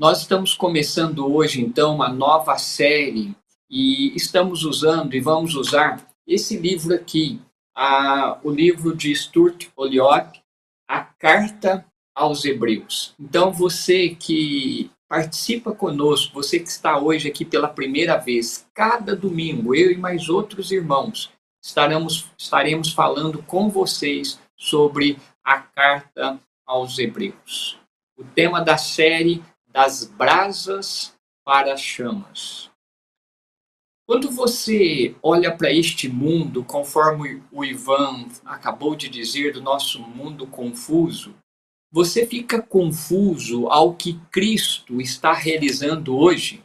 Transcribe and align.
Nós 0.00 0.20
estamos 0.20 0.54
começando 0.54 1.30
hoje, 1.30 1.60
então, 1.60 1.94
uma 1.94 2.08
nova 2.08 2.56
série 2.56 3.36
e 3.68 4.16
estamos 4.16 4.64
usando 4.64 5.14
e 5.14 5.20
vamos 5.20 5.54
usar 5.54 6.08
esse 6.26 6.56
livro 6.56 6.94
aqui, 6.94 7.38
a, 7.76 8.38
o 8.42 8.50
livro 8.50 8.96
de 8.96 9.14
Stuart 9.14 9.68
Olliott, 9.76 10.42
A 10.88 11.00
Carta 11.02 11.84
aos 12.14 12.46
Hebreus. 12.46 13.14
Então, 13.20 13.52
você 13.52 14.16
que 14.18 14.90
participa 15.06 15.74
conosco, 15.74 16.32
você 16.32 16.58
que 16.58 16.70
está 16.70 16.98
hoje 16.98 17.28
aqui 17.28 17.44
pela 17.44 17.68
primeira 17.68 18.16
vez, 18.16 18.66
cada 18.72 19.14
domingo, 19.14 19.74
eu 19.74 19.92
e 19.92 19.98
mais 19.98 20.30
outros 20.30 20.72
irmãos, 20.72 21.30
estaremos, 21.62 22.24
estaremos 22.38 22.90
falando 22.90 23.42
com 23.42 23.68
vocês 23.68 24.40
sobre 24.56 25.18
a 25.44 25.58
carta 25.58 26.40
aos 26.66 26.98
Hebreus. 26.98 27.76
O 28.16 28.24
tema 28.24 28.62
da 28.62 28.78
série 28.78 29.42
Das 29.72 30.04
Brasas 30.04 31.14
para 31.44 31.74
as 31.74 31.80
Chamas. 31.80 32.70
Quando 34.04 34.28
você 34.28 35.14
olha 35.22 35.56
para 35.56 35.72
este 35.72 36.08
mundo, 36.08 36.64
conforme 36.64 37.40
o 37.52 37.64
Ivan 37.64 38.26
acabou 38.44 38.96
de 38.96 39.08
dizer, 39.08 39.52
do 39.52 39.62
nosso 39.62 40.00
mundo 40.02 40.44
confuso, 40.48 41.36
você 41.92 42.26
fica 42.26 42.60
confuso 42.60 43.68
ao 43.68 43.94
que 43.94 44.20
Cristo 44.32 45.00
está 45.00 45.32
realizando 45.32 46.16
hoje? 46.16 46.64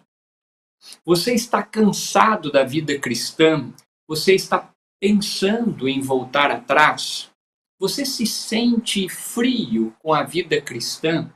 Você 1.05 1.35
está 1.35 1.61
cansado 1.61 2.51
da 2.51 2.63
vida 2.63 2.97
cristã? 2.99 3.71
Você 4.07 4.33
está 4.33 4.71
pensando 4.99 5.87
em 5.87 6.01
voltar 6.01 6.49
atrás? 6.49 7.29
Você 7.79 8.03
se 8.03 8.25
sente 8.25 9.07
frio 9.07 9.95
com 9.99 10.11
a 10.11 10.23
vida 10.23 10.59
cristã? 10.59 11.31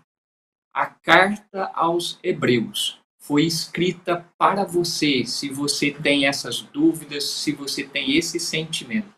A 0.73 0.85
carta 0.85 1.71
aos 1.73 2.19
Hebreus 2.23 2.99
foi 3.17 3.43
escrita 3.45 4.25
para 4.37 4.63
você, 4.63 5.25
se 5.25 5.49
você 5.49 5.91
tem 5.91 6.25
essas 6.25 6.61
dúvidas, 6.61 7.23
se 7.23 7.51
você 7.51 7.83
tem 7.83 8.15
esse 8.15 8.39
sentimento. 8.39 9.13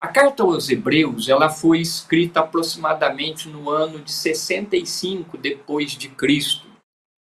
A 0.00 0.08
carta 0.08 0.42
aos 0.42 0.68
Hebreus, 0.68 1.28
ela 1.28 1.48
foi 1.48 1.80
escrita 1.80 2.40
aproximadamente 2.40 3.48
no 3.48 3.70
ano 3.70 4.00
de 4.00 4.12
65 4.12 5.38
depois 5.38 5.92
de 5.92 6.08
Cristo. 6.10 6.66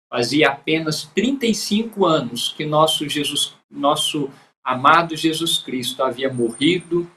Fazia 0.10 0.50
apenas 0.50 1.04
35 1.04 2.06
anos 2.06 2.54
que 2.54 2.66
nosso 2.66 3.08
Jesus, 3.10 3.54
nosso 3.70 4.32
amado 4.64 5.16
Jesus 5.16 5.58
Cristo 5.58 6.04
havia 6.04 6.32
morrido, 6.32 7.10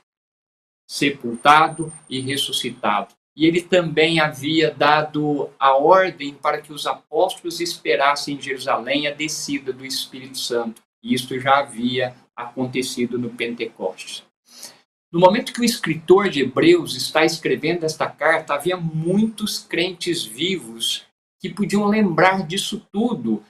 sepultado 0.89 1.93
e 2.09 2.21
ressuscitado. 2.21 3.15
E 3.35 3.47
ele 3.47 3.63
também 3.63 4.21
havia 4.21 4.71
dado 4.71 5.49
a 5.59 5.75
ordem 5.75 6.35
para 6.35 6.61
que 6.61 6.73
os 6.73 6.87
apóstolos 6.87 7.61
esperassem 7.61 8.37
em 8.37 8.41
Jerusalém 8.41 9.07
a 9.07 9.11
descida 9.11 9.73
do 9.73 9.87
Espírito 9.87 10.39
Santo. 10.39 10.83
E 11.03 11.15
isso 11.15 11.39
já 11.41 11.59
havia 11.59 12.15
acontecido 12.37 13.19
no 13.19 13.31
Pentecostes. 13.31 14.23
No 15.11 15.21
momento 15.21 15.53
que 15.53 15.61
o 15.61 15.65
escritor 15.65 16.31
de 16.31 16.41
Hebreus 16.41 16.97
está 16.97 17.25
escrevendo 17.25 17.85
esta 17.85 18.07
carta, 18.07 18.55
havia 18.55 18.77
muitos 18.77 19.59
crentes 19.59 20.25
vivos 20.25 21.05
que 21.39 21.51
podiam 21.51 21.87
lembrar 21.87 22.47
disso 22.47 22.87
tudo, 22.93 23.43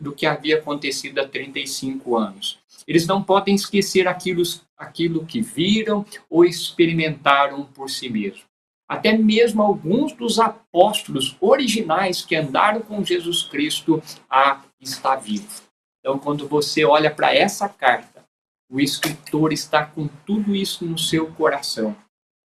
do 0.00 0.12
que 0.12 0.26
havia 0.26 0.58
acontecido 0.58 1.20
há 1.20 1.28
35 1.28 2.16
anos. 2.16 2.58
Eles 2.86 3.06
não 3.06 3.22
podem 3.22 3.54
esquecer 3.54 4.08
aquilo, 4.08 4.42
aquilo 4.76 5.24
que 5.24 5.40
viram 5.40 6.04
ou 6.28 6.44
experimentaram 6.44 7.64
por 7.64 7.88
si 7.88 8.08
mesmos. 8.08 8.45
Até 8.88 9.16
mesmo 9.16 9.62
alguns 9.62 10.12
dos 10.12 10.38
apóstolos 10.38 11.36
originais 11.40 12.24
que 12.24 12.36
andaram 12.36 12.80
com 12.80 13.04
Jesus 13.04 13.42
Cristo 13.42 14.02
a 14.30 14.62
está 14.80 15.16
vivo. 15.16 15.62
Então, 16.00 16.18
quando 16.18 16.46
você 16.46 16.84
olha 16.84 17.10
para 17.10 17.34
essa 17.34 17.68
carta, 17.68 18.24
o 18.70 18.80
escritor 18.80 19.52
está 19.52 19.84
com 19.84 20.08
tudo 20.24 20.54
isso 20.54 20.84
no 20.84 20.98
seu 20.98 21.32
coração. 21.32 21.96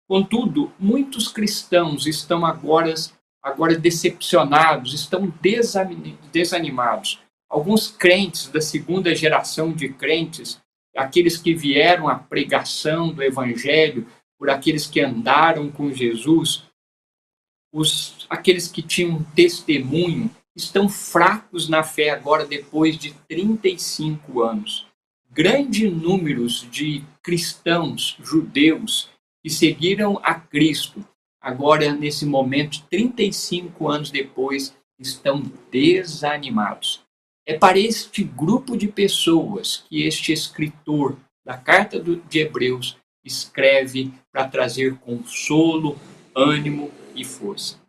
Contudo, 0.07 0.73
muitos 0.79 1.27
cristãos 1.27 2.05
estão 2.05 2.45
agora, 2.45 2.93
agora 3.41 3.77
decepcionados, 3.77 4.93
estão 4.93 5.31
desanimados. 6.31 7.19
Alguns 7.49 7.89
crentes 7.89 8.47
da 8.47 8.61
segunda 8.61 9.13
geração 9.13 9.71
de 9.71 9.89
crentes, 9.89 10.59
aqueles 10.95 11.37
que 11.37 11.53
vieram 11.53 12.07
à 12.07 12.15
pregação 12.15 13.13
do 13.13 13.21
evangelho, 13.21 14.07
por 14.41 14.49
aqueles 14.49 14.87
que 14.87 14.99
andaram 14.99 15.69
com 15.69 15.93
Jesus, 15.93 16.63
os, 17.71 18.25
aqueles 18.27 18.67
que 18.67 18.81
tinham 18.81 19.23
testemunho, 19.35 20.31
estão 20.55 20.89
fracos 20.89 21.69
na 21.69 21.83
fé 21.83 22.09
agora 22.09 22.43
depois 22.43 22.97
de 22.97 23.13
35 23.29 24.41
anos. 24.41 24.87
Grande 25.29 25.87
números 25.87 26.67
de 26.71 27.03
cristãos 27.21 28.17
judeus 28.19 29.11
que 29.43 29.49
seguiram 29.51 30.19
a 30.23 30.33
Cristo, 30.33 31.05
agora 31.39 31.93
nesse 31.93 32.25
momento, 32.25 32.83
35 32.89 33.87
anos 33.87 34.09
depois, 34.09 34.75
estão 34.97 35.43
desanimados. 35.69 37.03
É 37.45 37.59
para 37.59 37.77
este 37.77 38.23
grupo 38.23 38.75
de 38.75 38.87
pessoas 38.87 39.85
que 39.87 40.01
este 40.01 40.33
escritor 40.33 41.15
da 41.45 41.55
carta 41.55 41.99
de 41.99 42.39
Hebreus 42.39 42.99
escreve 43.23 44.11
para 44.31 44.47
trazer 44.47 44.97
consolo, 44.97 45.97
ânimo 46.35 46.91
e 47.15 47.23
força. 47.23 47.79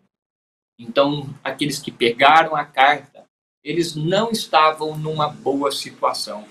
Então, 0.79 1.33
aqueles 1.45 1.79
que 1.79 1.91
pegaram 1.91 2.57
a 2.57 2.65
carta, 2.65 3.25
eles 3.63 3.95
não 3.95 4.31
estavam 4.31 4.99
numa 4.99 5.29
boa 5.29 5.71
situação. 5.71 6.45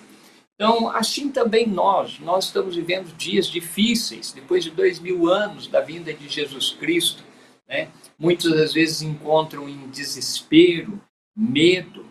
Então, 0.56 0.90
assim 0.90 1.32
também 1.32 1.68
nós, 1.68 2.20
nós 2.20 2.46
estamos 2.46 2.76
vivendo 2.76 3.16
dias 3.18 3.48
difíceis, 3.48 4.32
depois 4.32 4.64
de 4.64 4.70
dois 4.70 5.00
mil 5.00 5.28
anos 5.28 5.68
da 5.68 5.82
vinda 5.82 6.14
de 6.14 6.30
Jesus 6.30 6.70
Cristo. 6.72 7.24
Né? 7.68 7.90
Muitas 8.18 8.52
das 8.52 8.74
vezes 8.74 9.02
encontram 9.02 9.68
em 9.68 9.90
desespero, 9.90 11.02
medo, 11.36 12.06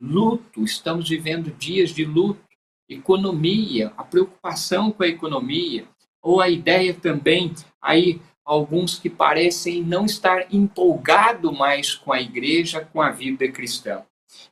luto, 0.00 0.64
estamos 0.64 1.08
vivendo 1.08 1.50
dias 1.52 1.90
de 1.90 2.04
luto, 2.04 2.40
economia, 2.88 3.92
a 3.96 4.04
preocupação 4.04 4.90
com 4.90 5.02
a 5.02 5.08
economia, 5.08 5.86
ou 6.26 6.40
a 6.40 6.48
ideia 6.48 6.92
também, 6.92 7.54
aí 7.80 8.20
alguns 8.44 8.98
que 8.98 9.08
parecem 9.08 9.80
não 9.80 10.04
estar 10.04 10.52
empolgado 10.52 11.52
mais 11.52 11.94
com 11.94 12.12
a 12.12 12.20
igreja, 12.20 12.80
com 12.92 13.00
a 13.00 13.12
vida 13.12 13.46
cristã. 13.46 14.02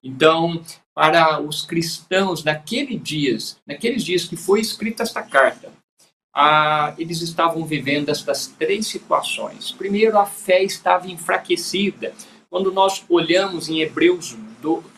Então, 0.01 0.63
para 0.95 1.41
os 1.41 1.63
cristãos 1.67 2.45
naqueles 2.45 3.03
dias, 3.03 3.57
naqueles 3.67 4.05
dias 4.05 4.25
que 4.25 4.37
foi 4.37 4.61
escrita 4.61 5.03
esta 5.03 5.21
carta, 5.21 5.73
eles 6.97 7.21
estavam 7.21 7.65
vivendo 7.65 8.09
estas 8.09 8.47
três 8.47 8.87
situações. 8.87 9.73
Primeiro, 9.73 10.17
a 10.17 10.27
fé 10.27 10.63
estava 10.63 11.09
enfraquecida. 11.09 12.15
Quando 12.49 12.71
nós 12.71 13.05
olhamos 13.09 13.69
em 13.69 13.81
Hebreus 13.81 14.37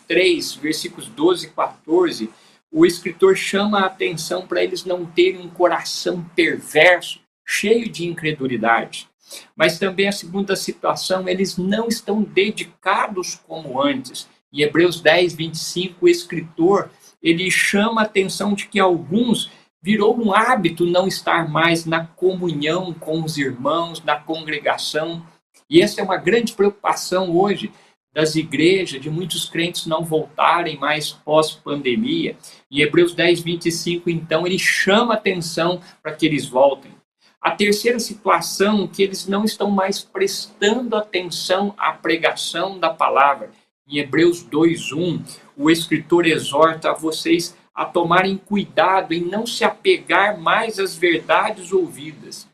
3, 0.07 0.53
versículos 0.55 1.07
12 1.07 1.47
e 1.47 1.49
14, 1.49 2.29
o 2.71 2.85
escritor 2.85 3.35
chama 3.35 3.79
a 3.79 3.85
atenção 3.85 4.45
para 4.45 4.63
eles 4.63 4.83
não 4.83 5.05
terem 5.05 5.41
um 5.41 5.49
coração 5.49 6.23
perverso, 6.35 7.19
cheio 7.45 7.89
de 7.89 8.05
incredulidade. 8.05 9.07
Mas 9.55 9.79
também 9.79 10.07
a 10.07 10.11
segunda 10.11 10.55
situação, 10.55 11.27
eles 11.27 11.57
não 11.57 11.87
estão 11.87 12.21
dedicados 12.21 13.35
como 13.35 13.81
antes. 13.81 14.27
Em 14.51 14.61
Hebreus 14.61 15.01
10, 15.01 15.33
25, 15.33 16.05
o 16.05 16.09
escritor 16.09 16.89
ele 17.21 17.49
chama 17.49 18.01
a 18.01 18.05
atenção 18.05 18.53
de 18.53 18.67
que 18.67 18.79
alguns 18.79 19.51
virou 19.81 20.17
um 20.17 20.33
hábito 20.33 20.85
não 20.85 21.07
estar 21.07 21.49
mais 21.49 21.85
na 21.85 22.05
comunhão 22.05 22.93
com 22.93 23.23
os 23.23 23.37
irmãos, 23.37 24.03
na 24.03 24.15
congregação. 24.17 25.25
E 25.69 25.81
essa 25.81 26.01
é 26.01 26.03
uma 26.03 26.17
grande 26.17 26.53
preocupação 26.53 27.35
hoje 27.35 27.71
das 28.17 28.35
igrejas, 28.35 28.99
de 28.99 29.11
muitos 29.11 29.45
crentes 29.47 29.85
não 29.85 30.03
voltarem 30.03 30.75
mais 30.75 31.11
pós-pandemia. 31.11 32.35
Em 32.71 32.79
Hebreus 32.79 33.13
10, 33.13 33.41
25, 33.41 34.09
então, 34.09 34.47
ele 34.47 34.57
chama 34.57 35.13
atenção 35.13 35.79
para 36.01 36.13
que 36.13 36.25
eles 36.25 36.47
voltem. 36.47 36.91
A 37.39 37.51
terceira 37.51 37.99
situação, 37.99 38.87
que 38.87 39.03
eles 39.03 39.27
não 39.27 39.45
estão 39.45 39.69
mais 39.69 40.03
prestando 40.03 40.95
atenção 40.95 41.75
à 41.77 41.91
pregação 41.91 42.79
da 42.79 42.89
palavra. 42.89 43.51
Em 43.87 43.99
Hebreus 43.99 44.43
2:1, 44.43 45.21
o 45.55 45.69
escritor 45.69 46.25
exorta 46.25 46.89
a 46.89 46.95
vocês 46.95 47.55
a 47.71 47.85
tomarem 47.85 48.35
cuidado 48.35 49.13
em 49.13 49.21
não 49.21 49.45
se 49.45 49.63
apegar 49.63 50.39
mais 50.39 50.79
às 50.79 50.95
verdades 50.95 51.71
ouvidas, 51.71 52.46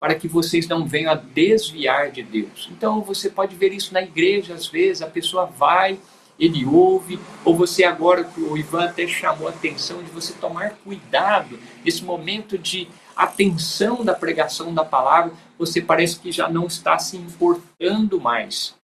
para 0.00 0.14
que 0.14 0.26
vocês 0.26 0.66
não 0.66 0.86
venham 0.86 1.12
a 1.12 1.14
desviar 1.14 2.10
de 2.10 2.22
Deus. 2.22 2.68
Então 2.72 3.02
você 3.02 3.28
pode 3.28 3.54
ver 3.54 3.72
isso 3.72 3.92
na 3.92 4.02
igreja, 4.02 4.54
às 4.54 4.66
vezes 4.66 5.02
a 5.02 5.06
pessoa 5.06 5.44
vai, 5.44 6.00
ele 6.38 6.64
ouve, 6.64 7.20
ou 7.44 7.54
você 7.54 7.84
agora, 7.84 8.26
o 8.38 8.56
Ivan 8.56 8.86
até 8.86 9.06
chamou 9.06 9.46
a 9.46 9.50
atenção 9.50 10.02
de 10.02 10.10
você 10.10 10.32
tomar 10.32 10.70
cuidado 10.76 11.58
nesse 11.84 12.02
momento 12.02 12.56
de 12.56 12.88
atenção 13.14 14.02
da 14.02 14.14
pregação 14.14 14.72
da 14.72 14.84
palavra, 14.84 15.34
você 15.58 15.82
parece 15.82 16.18
que 16.18 16.32
já 16.32 16.48
não 16.48 16.66
está 16.66 16.98
se 16.98 17.18
importando 17.18 18.18
mais. 18.18 18.74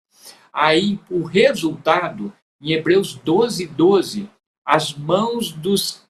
Aí 0.52 1.00
o 1.10 1.22
resultado 1.24 2.32
Em 2.60 2.72
Hebreus 2.72 3.14
12, 3.14 3.66
12, 3.66 4.30
as 4.64 4.94
mãos 4.94 5.52
dos, 5.52 6.02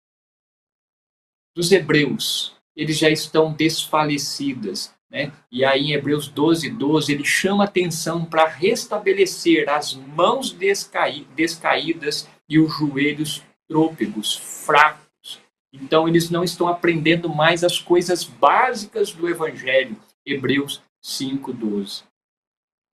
dos 1.56 1.72
hebreus, 1.72 2.54
eles 2.76 2.96
já 2.96 3.10
estão 3.10 3.52
desfalecidas. 3.52 4.95
Né? 5.10 5.32
E 5.50 5.64
aí 5.64 5.86
em 5.86 5.92
Hebreus 5.92 6.28
12, 6.28 6.70
12, 6.70 7.12
ele 7.12 7.24
chama 7.24 7.64
atenção 7.64 8.24
para 8.24 8.46
restabelecer 8.46 9.68
as 9.68 9.94
mãos 9.94 10.52
descaí 10.52 11.26
descaídas 11.36 12.28
e 12.48 12.58
os 12.58 12.72
joelhos 12.76 13.42
trôpegos, 13.68 14.36
fracos. 14.36 15.40
Então 15.72 16.08
eles 16.08 16.30
não 16.30 16.42
estão 16.42 16.68
aprendendo 16.68 17.28
mais 17.28 17.62
as 17.62 17.78
coisas 17.78 18.24
básicas 18.24 19.12
do 19.12 19.28
Evangelho. 19.28 19.96
Hebreus 20.24 20.82
5, 21.00 21.52
12. 21.52 22.02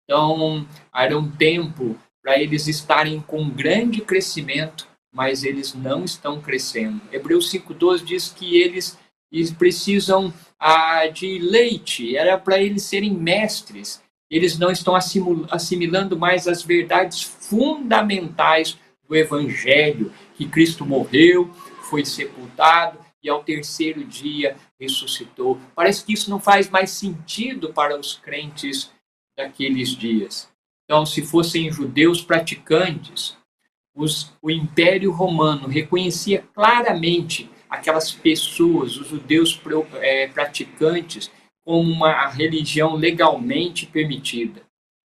Então, 0.04 0.68
era 0.94 1.18
um 1.18 1.30
tempo 1.32 1.98
para 2.22 2.40
eles 2.40 2.68
estarem 2.68 3.20
com 3.22 3.50
grande 3.50 4.02
crescimento, 4.02 4.88
mas 5.12 5.44
eles 5.44 5.74
não 5.74 6.04
estão 6.04 6.42
crescendo. 6.42 7.02
Hebreus 7.12 7.52
5,12 7.52 8.04
diz 8.04 8.30
que 8.30 8.62
eles, 8.62 8.98
eles 9.34 9.52
precisam 9.52 10.32
ah, 10.60 11.08
de 11.08 11.40
leite, 11.40 12.16
era 12.16 12.38
para 12.38 12.62
eles 12.62 12.84
serem 12.84 13.12
mestres. 13.12 14.02
Eles 14.30 14.58
não 14.60 14.72
estão 14.72 14.96
assimilando 14.96 16.18
mais 16.18 16.48
as 16.48 16.62
verdades 16.62 17.22
fundamentais 17.24 18.78
do 19.08 19.16
Evangelho, 19.16 20.14
que 20.36 20.48
Cristo 20.48 20.86
morreu, 20.86 21.52
foi 21.90 22.06
sepultado 22.06 23.00
e 23.24 23.30
ao 23.30 23.44
terceiro 23.44 24.04
dia 24.04 24.56
ressuscitou. 24.80 25.60
Parece 25.76 26.06
que 26.06 26.14
isso 26.14 26.30
não 26.30 26.40
faz 26.40 26.70
mais 26.70 26.92
sentido 26.92 27.74
para 27.74 28.00
os 28.00 28.16
crentes 28.16 28.92
daqueles 29.36 29.90
dias. 29.90 30.50
Então, 30.86 31.06
se 31.06 31.22
fossem 31.22 31.72
judeus 31.72 32.22
praticantes, 32.22 33.36
os, 33.96 34.32
o 34.42 34.52
Império 34.52 35.12
Romano 35.12 35.68
reconhecia 35.68 36.44
claramente 36.54 37.50
aquelas 37.74 38.12
pessoas, 38.12 38.98
os 38.98 39.08
judeus 39.08 39.60
é, 39.96 40.28
praticantes, 40.28 41.32
como 41.66 41.92
uma 41.92 42.28
religião 42.28 42.94
legalmente 42.94 43.88
permitida. 43.88 44.62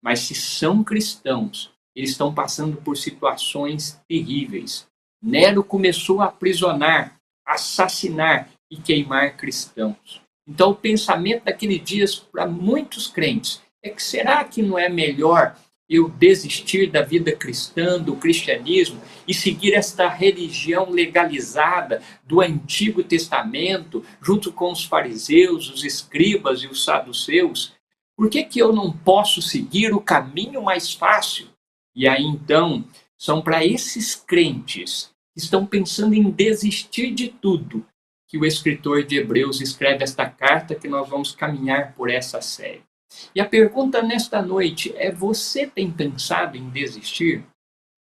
Mas 0.02 0.22
se 0.22 0.34
são 0.34 0.81
cristãos, 0.81 1.72
eles 1.94 2.12
estão 2.12 2.34
passando 2.34 2.78
por 2.78 2.96
situações 2.96 4.00
terríveis. 4.07 4.88
Nero 5.22 5.66
começou 5.66 6.22
a 6.22 6.28
aprisionar, 6.28 7.18
assassinar 7.46 8.50
e 8.72 8.78
queimar 8.78 9.36
cristãos. 9.36 10.22
Então, 10.48 10.69
o 10.69 10.75
pensamento 10.75 11.44
daqueles 11.44 11.84
dias 11.84 12.16
para 12.16 12.48
muitos 12.48 13.08
crentes 13.08 13.62
é 13.84 13.90
que 13.90 14.01
será 14.01 14.44
que 14.46 14.62
não 14.62 14.80
é 14.80 14.88
melhor 14.88 15.58
eu 15.90 16.10
desistir 16.10 16.90
da 16.90 17.02
vida 17.02 17.32
cristã, 17.32 18.00
do 18.02 18.16
cristianismo 18.16 19.00
e 19.28 19.34
seguir 19.34 19.74
esta 19.74 20.08
religião 20.10 20.90
legalizada 20.90 22.02
do 22.24 22.42
Antigo 22.42 23.04
Testamento, 23.04 24.04
junto 24.22 24.52
com 24.52 24.72
os 24.72 24.84
fariseus, 24.84 25.70
os 25.70 25.84
escribas 25.84 26.62
e 26.62 26.68
os 26.68 26.84
saduceus? 26.84 27.74
Por 28.18 28.30
que, 28.30 28.44
que 28.44 28.60
eu 28.60 28.74
não 28.74 28.92
posso 28.92 29.42
seguir 29.42 29.94
o 29.94 30.02
caminho 30.02 30.64
mais 30.64 30.94
fácil? 30.94 31.48
E 31.96 32.08
aí 32.08 32.24
então, 32.24 32.84
são 33.18 33.42
para 33.42 33.66
esses 33.66 34.16
crentes 34.16 35.12
que 35.34 35.40
estão 35.40 35.66
pensando 35.66 36.16
em 36.16 36.30
desistir 36.32 37.14
de 37.14 37.28
tudo 37.30 37.86
que 38.28 38.38
o 38.38 38.46
escritor 38.46 39.04
de 39.04 39.18
Hebreus 39.18 39.62
escreve 39.62 40.04
esta 40.04 40.28
carta 40.30 40.76
que 40.76 40.88
nós 40.88 41.08
vamos 41.08 41.32
caminhar 41.32 41.94
por 41.94 42.10
essa 42.10 42.42
série. 42.42 42.84
E 43.33 43.41
a 43.41 43.45
pergunta 43.45 44.01
nesta 44.01 44.41
noite 44.41 44.94
é: 44.97 45.12
você 45.12 45.67
tem 45.67 45.91
pensado 45.91 46.57
em 46.57 46.69
desistir? 46.69 47.44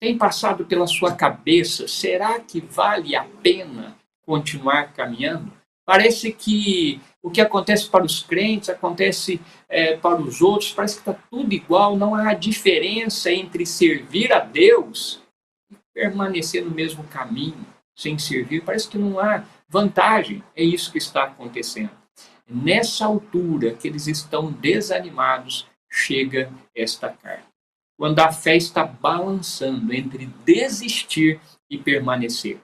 Tem 0.00 0.16
passado 0.16 0.64
pela 0.64 0.86
sua 0.86 1.14
cabeça, 1.14 1.86
será 1.86 2.40
que 2.40 2.60
vale 2.60 3.14
a 3.14 3.24
pena 3.24 3.96
continuar 4.24 4.94
caminhando? 4.94 5.52
Parece 5.84 6.32
que 6.32 7.00
o 7.22 7.30
que 7.30 7.40
acontece 7.40 7.88
para 7.88 8.04
os 8.04 8.22
crentes 8.22 8.70
acontece 8.70 9.40
é, 9.68 9.96
para 9.96 10.20
os 10.20 10.40
outros, 10.40 10.72
parece 10.72 10.94
que 10.94 11.10
está 11.10 11.20
tudo 11.30 11.52
igual, 11.52 11.96
não 11.96 12.14
há 12.14 12.32
diferença 12.32 13.30
entre 13.30 13.66
servir 13.66 14.32
a 14.32 14.38
Deus 14.38 15.20
e 15.70 15.76
permanecer 15.92 16.64
no 16.64 16.70
mesmo 16.70 17.04
caminho 17.04 17.66
sem 17.94 18.18
servir. 18.18 18.62
Parece 18.64 18.88
que 18.88 18.96
não 18.96 19.18
há 19.18 19.44
vantagem. 19.68 20.42
É 20.56 20.62
isso 20.62 20.90
que 20.90 20.98
está 20.98 21.24
acontecendo. 21.24 21.99
Nessa 22.50 23.06
altura 23.06 23.74
que 23.74 23.86
eles 23.86 24.08
estão 24.08 24.50
desanimados, 24.50 25.68
chega 25.88 26.52
esta 26.74 27.08
carta. 27.08 27.46
Quando 27.96 28.18
a 28.18 28.32
fé 28.32 28.56
está 28.56 28.84
balançando 28.84 29.94
entre 29.94 30.26
desistir 30.44 31.40
e 31.70 31.78
permanecer. 31.78 32.60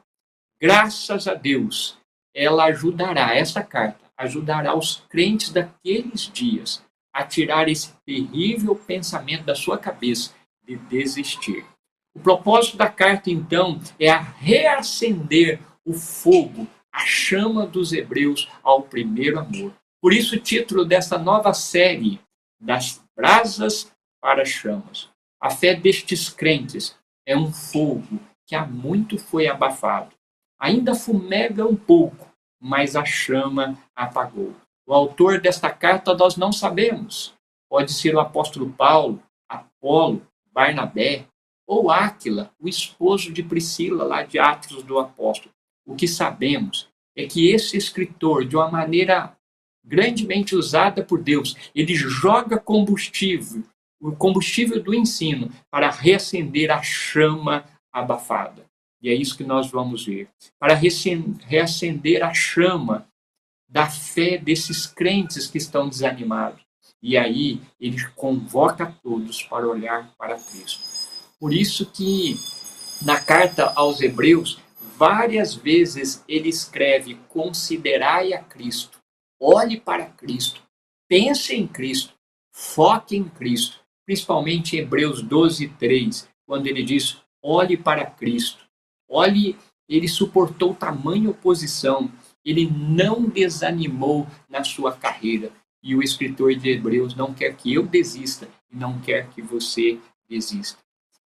Graças 0.61 1.29
a 1.29 1.35
Deus, 1.35 1.97
ela 2.35 2.65
ajudará, 2.65 3.37
essa 3.37 3.63
carta 3.63 4.07
ajudará 4.17 4.75
os 4.75 5.05
crentes 5.09 5.51
daqueles 5.51 6.33
dias 6.33 6.83
a 7.13 7.25
tirar 7.25 7.69
esse 7.69 7.93
terrível 8.05 8.75
pensamento 8.75 9.45
da 9.45 9.55
sua 9.55 9.79
cabeça 9.79 10.33
de 10.67 10.77
desistir. 10.77 11.65
O 12.15 12.19
propósito 12.19 12.77
da 12.77 12.89
carta, 12.89 13.31
então, 13.31 13.79
é 14.01 14.11
a 14.11 14.19
reacender 14.19 15.61
o 15.85 15.93
fogo 15.93 16.67
a 16.97 17.05
chama 17.05 17.67
dos 17.67 17.93
hebreus 17.93 18.49
ao 18.63 18.81
primeiro 18.81 19.39
amor. 19.39 19.75
Por 20.01 20.15
isso, 20.15 20.37
o 20.37 20.41
título 20.41 20.83
dessa 20.83 21.19
nova 21.19 21.53
série, 21.53 22.19
Das 22.59 23.05
Brasas 23.15 23.93
para 24.19 24.41
as 24.41 24.49
Chamas. 24.49 25.11
A 25.39 25.51
fé 25.51 25.75
destes 25.75 26.31
crentes 26.31 26.97
é 27.27 27.37
um 27.37 27.53
fogo 27.53 28.19
que 28.47 28.55
há 28.55 28.65
muito 28.65 29.19
foi 29.19 29.47
abafado. 29.47 30.17
Ainda 30.59 30.95
fumega 30.95 31.67
um 31.67 31.77
pouco, 31.77 32.33
mas 32.59 32.97
a 32.97 33.05
chama 33.05 33.77
apagou. 33.95 34.55
O 34.87 34.95
autor 34.95 35.39
desta 35.39 35.69
carta 35.69 36.15
nós 36.15 36.39
não 36.39 36.51
sabemos. 36.51 37.35
Pode 37.69 37.93
ser 37.93 38.15
o 38.15 38.21
apóstolo 38.21 38.73
Paulo, 38.73 39.23
Apolo, 39.47 40.27
Barnabé, 40.51 41.27
ou 41.67 41.91
Áquila, 41.91 42.51
o 42.59 42.67
esposo 42.67 43.31
de 43.31 43.43
Priscila, 43.43 44.03
lá 44.03 44.23
de 44.23 44.39
Atos 44.39 44.83
do 44.83 44.99
Apóstolo. 44.99 45.55
O 45.87 45.95
que 45.95 46.09
sabemos 46.09 46.89
é 47.17 47.27
que 47.27 47.49
esse 47.49 47.77
escritor, 47.77 48.45
de 48.45 48.57
uma 48.57 48.71
maneira 48.71 49.37
grandemente 49.85 50.57
usada 50.57 51.03
por 51.03 51.23
Deus, 51.23 51.57
ele 51.75 51.95
joga 51.95 52.59
combustível, 52.59 53.63
o 54.01 54.13
combustível 54.13 54.83
do 54.83 54.93
ensino, 54.93 55.51
para 55.71 55.89
reacender 55.91 56.71
a 56.71 56.83
chama 56.83 57.65
abafada. 57.93 58.67
E 59.01 59.09
é 59.09 59.15
isso 59.15 59.37
que 59.37 59.45
nós 59.45 59.71
vamos 59.71 60.05
ver. 60.05 60.29
Para 60.59 60.75
reacender 60.75 62.25
a 62.25 62.35
chama 62.35 63.07
da 63.69 63.89
fé 63.89 64.37
desses 64.37 64.87
crentes 64.87 65.47
que 65.47 65.59
estão 65.59 65.89
desanimados. 65.89 66.61
E 67.03 67.17
aí 67.17 67.61
ele 67.81 68.05
convoca 68.17 68.95
todos 69.03 69.43
para 69.43 69.69
olhar 69.69 70.13
para 70.19 70.37
Cristo. 70.37 70.81
Por 71.39 71.53
isso 71.53 71.87
que 71.87 72.37
na 73.03 73.21
carta 73.21 73.73
aos 73.77 74.01
Hebreus 74.01 74.59
várias 74.97 75.55
vezes 75.55 76.25
ele 76.29 76.49
escreve: 76.49 77.15
considerai 77.29 78.33
a 78.33 78.43
Cristo, 78.43 79.01
olhe 79.41 79.79
para 79.79 80.07
Cristo, 80.07 80.63
pense 81.09 81.55
em 81.55 81.67
Cristo, 81.67 82.15
foque 82.53 83.17
em 83.17 83.25
Cristo, 83.25 83.81
principalmente 84.05 84.77
em 84.77 84.81
Hebreus 84.81 85.23
12, 85.23 85.69
3, 85.69 86.29
quando 86.47 86.67
ele 86.67 86.83
diz: 86.83 87.19
olhe 87.43 87.77
para 87.77 88.07
Cristo, 88.07 88.67
olhe, 89.09 89.57
ele 89.89 90.09
suportou 90.09 90.75
tamanha 90.75 91.31
oposição, 91.31 92.11
ele 92.45 92.71
não 92.71 93.29
desanimou 93.29 94.27
na 94.49 94.65
sua 94.65 94.93
carreira. 94.93 95.51
E 95.83 95.95
o 95.95 96.03
escritor 96.03 96.55
de 96.57 96.71
Hebreus 96.71 97.15
não 97.15 97.33
quer 97.33 97.55
que 97.55 97.73
eu 97.73 97.87
desista 97.87 98.49
e 98.73 98.77
não 98.77 98.99
quer 98.99 99.29
que 99.29 99.41
você 99.41 100.01
desista. 100.29 100.79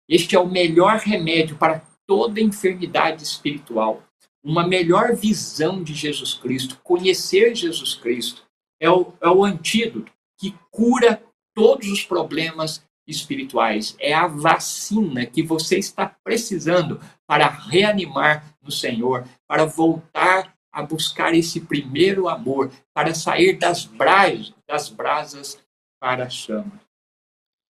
Este 0.07 0.35
é 0.35 0.39
o 0.39 0.49
melhor 0.49 0.97
remédio 0.97 1.55
para 1.55 1.79
toda 2.09 2.41
enfermidade 2.41 3.21
espiritual, 3.21 4.01
uma 4.43 4.67
melhor 4.67 5.15
visão 5.15 5.83
de 5.83 5.93
Jesus 5.93 6.33
Cristo, 6.33 6.79
conhecer 6.83 7.53
Jesus 7.53 7.93
Cristo, 7.93 8.41
é 8.79 8.89
o, 8.89 9.13
é 9.21 9.29
o 9.29 9.45
antídoto 9.45 10.11
que 10.35 10.55
cura 10.71 11.21
todos 11.53 11.87
os 11.87 12.03
problemas 12.03 12.83
espirituais. 13.05 13.95
É 13.99 14.11
a 14.11 14.25
vacina 14.25 15.23
que 15.23 15.43
você 15.43 15.77
está 15.77 16.07
precisando 16.23 16.99
para 17.27 17.47
reanimar 17.47 18.55
no 18.59 18.71
Senhor, 18.71 19.27
para 19.47 19.65
voltar 19.65 20.57
a 20.71 20.81
buscar 20.81 21.35
esse 21.35 21.61
primeiro 21.61 22.27
amor, 22.27 22.71
para 22.91 23.13
sair 23.13 23.59
das 23.59 23.85
brasas, 23.85 24.51
das 24.67 24.89
brasas 24.89 25.59
para 25.99 26.23
a 26.23 26.29
chama. 26.29 26.81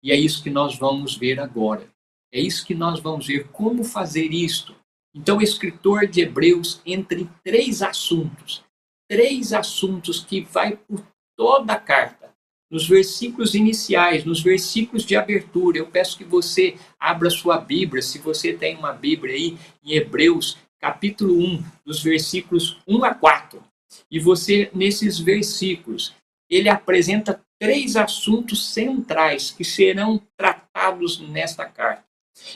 E 0.00 0.12
é 0.12 0.14
isso 0.14 0.40
que 0.40 0.50
nós 0.50 0.78
vamos 0.78 1.16
ver 1.16 1.40
agora. 1.40 1.89
É 2.32 2.40
isso 2.40 2.64
que 2.64 2.75
nós 2.75 3.00
vamos 3.00 3.26
ver 3.26 3.49
como 3.49 3.82
fazer 3.82 4.32
isto. 4.32 4.75
Então, 5.14 5.38
o 5.38 5.42
escritor 5.42 6.06
de 6.06 6.20
Hebreus 6.20 6.80
entra 6.87 7.18
em 7.18 7.28
três 7.42 7.82
assuntos, 7.82 8.62
três 9.08 9.52
assuntos 9.52 10.20
que 10.22 10.40
vai 10.42 10.76
por 10.76 11.04
toda 11.37 11.72
a 11.72 11.80
carta. 11.80 12.30
nos 12.70 12.87
versículos 12.87 13.56
iniciais, 13.56 14.25
nos 14.25 14.40
versículos 14.42 15.04
de 15.04 15.16
abertura. 15.16 15.78
Eu 15.78 15.88
peço 15.88 16.16
que 16.16 16.22
você 16.22 16.76
abra 17.00 17.28
sua 17.28 17.58
Bíblia, 17.58 18.00
se 18.00 18.20
você 18.20 18.52
tem 18.52 18.76
uma 18.76 18.92
Bíblia 18.92 19.34
aí, 19.34 19.58
em 19.82 19.94
Hebreus, 19.94 20.56
capítulo 20.78 21.37
1, 21.37 21.64
dos 21.84 22.00
versículos 22.00 22.78
1 22.87 23.04
a 23.04 23.12
4. 23.12 23.60
E 24.08 24.20
você, 24.20 24.70
nesses 24.72 25.18
versículos, 25.18 26.14
ele 26.49 26.68
apresenta 26.68 27.42
três 27.58 27.96
assuntos 27.96 28.72
centrais 28.72 29.50
que 29.50 29.64
serão 29.64 30.22
tratados 30.37 31.18
nesta 31.18 31.64
carta. 31.64 32.04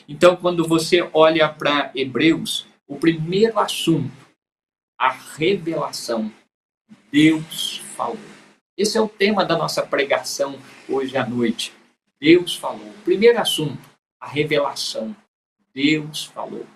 Então, 0.09 0.37
quando 0.37 0.67
você 0.67 1.09
olha 1.13 1.49
para 1.49 1.91
Hebreus, 1.95 2.67
o 2.87 2.97
primeiro 2.97 3.59
assunto, 3.59 4.13
a 4.99 5.11
revelação. 5.11 6.33
Deus 7.11 7.79
falou. 7.97 8.19
Esse 8.77 8.99
é 8.99 9.01
o 9.01 9.09
tema 9.09 9.45
da 9.45 9.57
nossa 9.57 9.85
pregação 9.87 10.59
hoje 10.89 11.17
à 11.17 11.27
noite. 11.27 11.73
Deus 12.21 12.57
falou. 12.57 12.93
Primeiro 13.05 13.41
assunto, 13.41 13.79
a 14.21 14.27
revelação. 14.27 15.15
Deus 15.75 16.25
falou. 16.25 16.67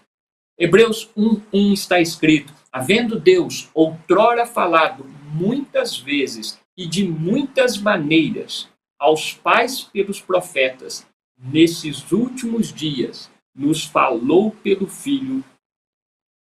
Hebreus 0.58 1.10
1:1 1.16 1.72
está 1.72 2.00
escrito: 2.00 2.52
Havendo 2.72 3.18
Deus 3.18 3.68
outrora 3.72 4.44
falado 4.44 5.04
muitas 5.32 5.96
vezes 5.96 6.58
e 6.76 6.86
de 6.86 7.06
muitas 7.06 7.78
maneiras 7.78 8.68
aos 8.98 9.32
pais 9.32 9.82
pelos 9.82 10.20
profetas, 10.20 11.06
nesses 11.38 12.10
últimos 12.10 12.72
dias 12.72 13.30
nos 13.54 13.84
falou 13.84 14.50
pelo 14.50 14.86
Filho. 14.86 15.44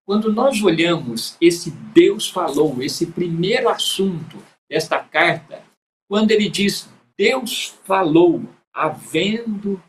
Quando 0.05 0.31
nós 0.31 0.61
olhamos 0.61 1.35
esse 1.41 1.71
Deus 1.71 2.29
falou, 2.29 2.81
esse 2.81 3.07
primeiro 3.07 3.69
assunto 3.69 4.37
desta 4.69 4.99
carta, 4.99 5.63
quando 6.07 6.31
ele 6.31 6.49
diz 6.49 6.89
Deus 7.17 7.75
falou, 7.83 8.43
havendo 8.73 9.81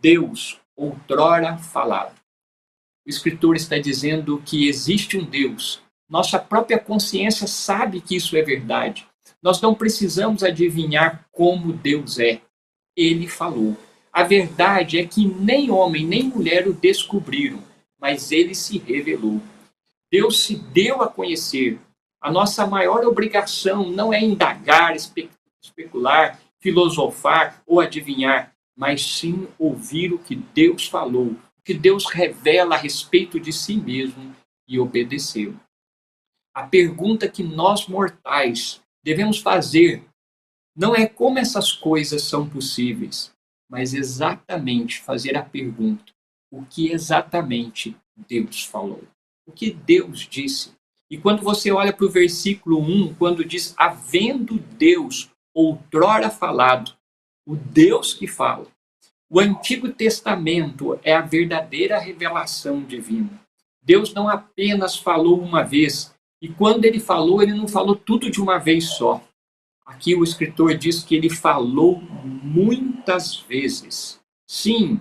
Deus 0.00 0.58
outrora 0.76 1.58
falado. 1.58 2.14
O 3.06 3.10
escritor 3.10 3.56
está 3.56 3.78
dizendo 3.78 4.40
que 4.46 4.68
existe 4.68 5.16
um 5.16 5.24
Deus. 5.24 5.82
Nossa 6.08 6.38
própria 6.38 6.78
consciência 6.78 7.46
sabe 7.46 8.00
que 8.00 8.16
isso 8.16 8.36
é 8.36 8.42
verdade. 8.42 9.06
Nós 9.42 9.60
não 9.60 9.74
precisamos 9.74 10.42
adivinhar 10.44 11.26
como 11.32 11.72
Deus 11.72 12.18
é. 12.18 12.40
Ele 12.96 13.26
falou. 13.26 13.76
A 14.12 14.24
verdade 14.24 14.98
é 14.98 15.06
que 15.06 15.24
nem 15.24 15.70
homem 15.70 16.06
nem 16.06 16.24
mulher 16.24 16.68
o 16.68 16.74
descobriram, 16.74 17.62
mas 17.98 18.30
ele 18.30 18.54
se 18.54 18.76
revelou. 18.76 19.40
Deus 20.10 20.42
se 20.42 20.54
deu 20.54 21.00
a 21.00 21.08
conhecer. 21.08 21.80
A 22.20 22.30
nossa 22.30 22.66
maior 22.66 23.04
obrigação 23.06 23.90
não 23.90 24.12
é 24.12 24.20
indagar, 24.20 24.94
espe 24.94 25.30
especular, 25.64 26.38
filosofar 26.60 27.62
ou 27.66 27.80
adivinhar, 27.80 28.54
mas 28.76 29.02
sim 29.02 29.48
ouvir 29.58 30.12
o 30.12 30.18
que 30.18 30.36
Deus 30.36 30.86
falou, 30.86 31.28
o 31.28 31.62
que 31.64 31.72
Deus 31.72 32.04
revela 32.04 32.74
a 32.74 32.78
respeito 32.78 33.40
de 33.40 33.52
si 33.52 33.76
mesmo 33.76 34.34
e 34.68 34.78
obedeceu. 34.78 35.54
A 36.54 36.64
pergunta 36.64 37.28
que 37.28 37.42
nós 37.42 37.86
mortais 37.86 38.82
devemos 39.02 39.38
fazer 39.38 40.04
não 40.76 40.94
é 40.94 41.06
como 41.06 41.38
essas 41.38 41.72
coisas 41.72 42.22
são 42.22 42.48
possíveis, 42.48 43.31
mas 43.72 43.94
exatamente 43.94 45.00
fazer 45.00 45.34
a 45.34 45.42
pergunta: 45.42 46.12
o 46.50 46.62
que 46.62 46.92
exatamente 46.92 47.96
Deus 48.28 48.66
falou? 48.66 49.02
O 49.46 49.50
que 49.50 49.70
Deus 49.70 50.28
disse? 50.30 50.72
E 51.10 51.16
quando 51.16 51.42
você 51.42 51.72
olha 51.72 51.90
para 51.90 52.04
o 52.04 52.10
versículo 52.10 52.78
1, 52.78 53.14
quando 53.14 53.42
diz: 53.42 53.74
havendo 53.78 54.58
Deus 54.58 55.30
outrora 55.54 56.28
falado, 56.28 56.92
o 57.46 57.56
Deus 57.56 58.12
que 58.12 58.26
fala. 58.26 58.66
O 59.30 59.40
Antigo 59.40 59.90
Testamento 59.90 61.00
é 61.02 61.14
a 61.14 61.22
verdadeira 61.22 61.98
revelação 61.98 62.82
divina. 62.82 63.40
Deus 63.82 64.12
não 64.12 64.28
apenas 64.28 64.98
falou 64.98 65.40
uma 65.40 65.62
vez, 65.62 66.14
e 66.42 66.48
quando 66.48 66.84
ele 66.84 67.00
falou, 67.00 67.42
ele 67.42 67.54
não 67.54 67.66
falou 67.66 67.96
tudo 67.96 68.30
de 68.30 68.38
uma 68.38 68.58
vez 68.58 68.90
só. 68.90 69.26
Aqui 69.84 70.14
o 70.14 70.22
escritor 70.24 70.76
diz 70.76 71.02
que 71.02 71.14
ele 71.14 71.28
falou 71.28 72.00
muitas 72.24 73.36
vezes. 73.36 74.20
Sim, 74.46 75.00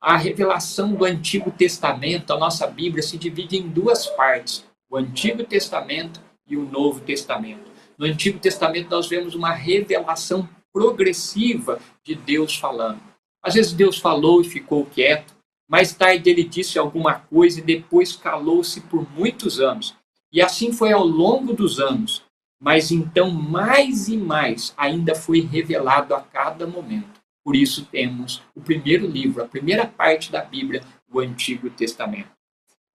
a 0.00 0.16
revelação 0.16 0.94
do 0.94 1.04
Antigo 1.04 1.50
Testamento, 1.50 2.32
a 2.32 2.38
nossa 2.38 2.66
Bíblia, 2.66 3.02
se 3.02 3.16
divide 3.16 3.56
em 3.56 3.68
duas 3.68 4.06
partes: 4.06 4.64
o 4.90 4.96
Antigo 4.96 5.44
Testamento 5.44 6.20
e 6.46 6.56
o 6.56 6.68
Novo 6.68 7.00
Testamento. 7.00 7.70
No 7.96 8.06
Antigo 8.06 8.38
Testamento, 8.38 8.90
nós 8.90 9.08
vemos 9.08 9.34
uma 9.34 9.52
revelação 9.52 10.48
progressiva 10.72 11.80
de 12.04 12.14
Deus 12.14 12.56
falando. 12.56 13.00
Às 13.42 13.54
vezes, 13.54 13.72
Deus 13.72 13.98
falou 13.98 14.40
e 14.40 14.44
ficou 14.44 14.84
quieto, 14.86 15.34
mais 15.68 15.92
tarde, 15.92 16.30
ele 16.30 16.44
disse 16.44 16.78
alguma 16.78 17.14
coisa 17.14 17.60
e 17.60 17.62
depois 17.62 18.16
calou-se 18.16 18.80
por 18.82 19.06
muitos 19.12 19.60
anos. 19.60 19.94
E 20.32 20.40
assim 20.40 20.72
foi 20.72 20.92
ao 20.92 21.04
longo 21.04 21.52
dos 21.52 21.78
anos. 21.78 22.22
Mas 22.60 22.90
então, 22.90 23.30
mais 23.30 24.08
e 24.08 24.16
mais, 24.16 24.74
ainda 24.76 25.14
foi 25.14 25.40
revelado 25.40 26.14
a 26.14 26.20
cada 26.20 26.66
momento. 26.66 27.20
Por 27.44 27.54
isso 27.54 27.86
temos 27.86 28.42
o 28.54 28.60
primeiro 28.60 29.06
livro, 29.06 29.42
a 29.42 29.48
primeira 29.48 29.86
parte 29.86 30.30
da 30.30 30.42
Bíblia, 30.42 30.82
o 31.10 31.20
Antigo 31.20 31.70
Testamento. 31.70 32.30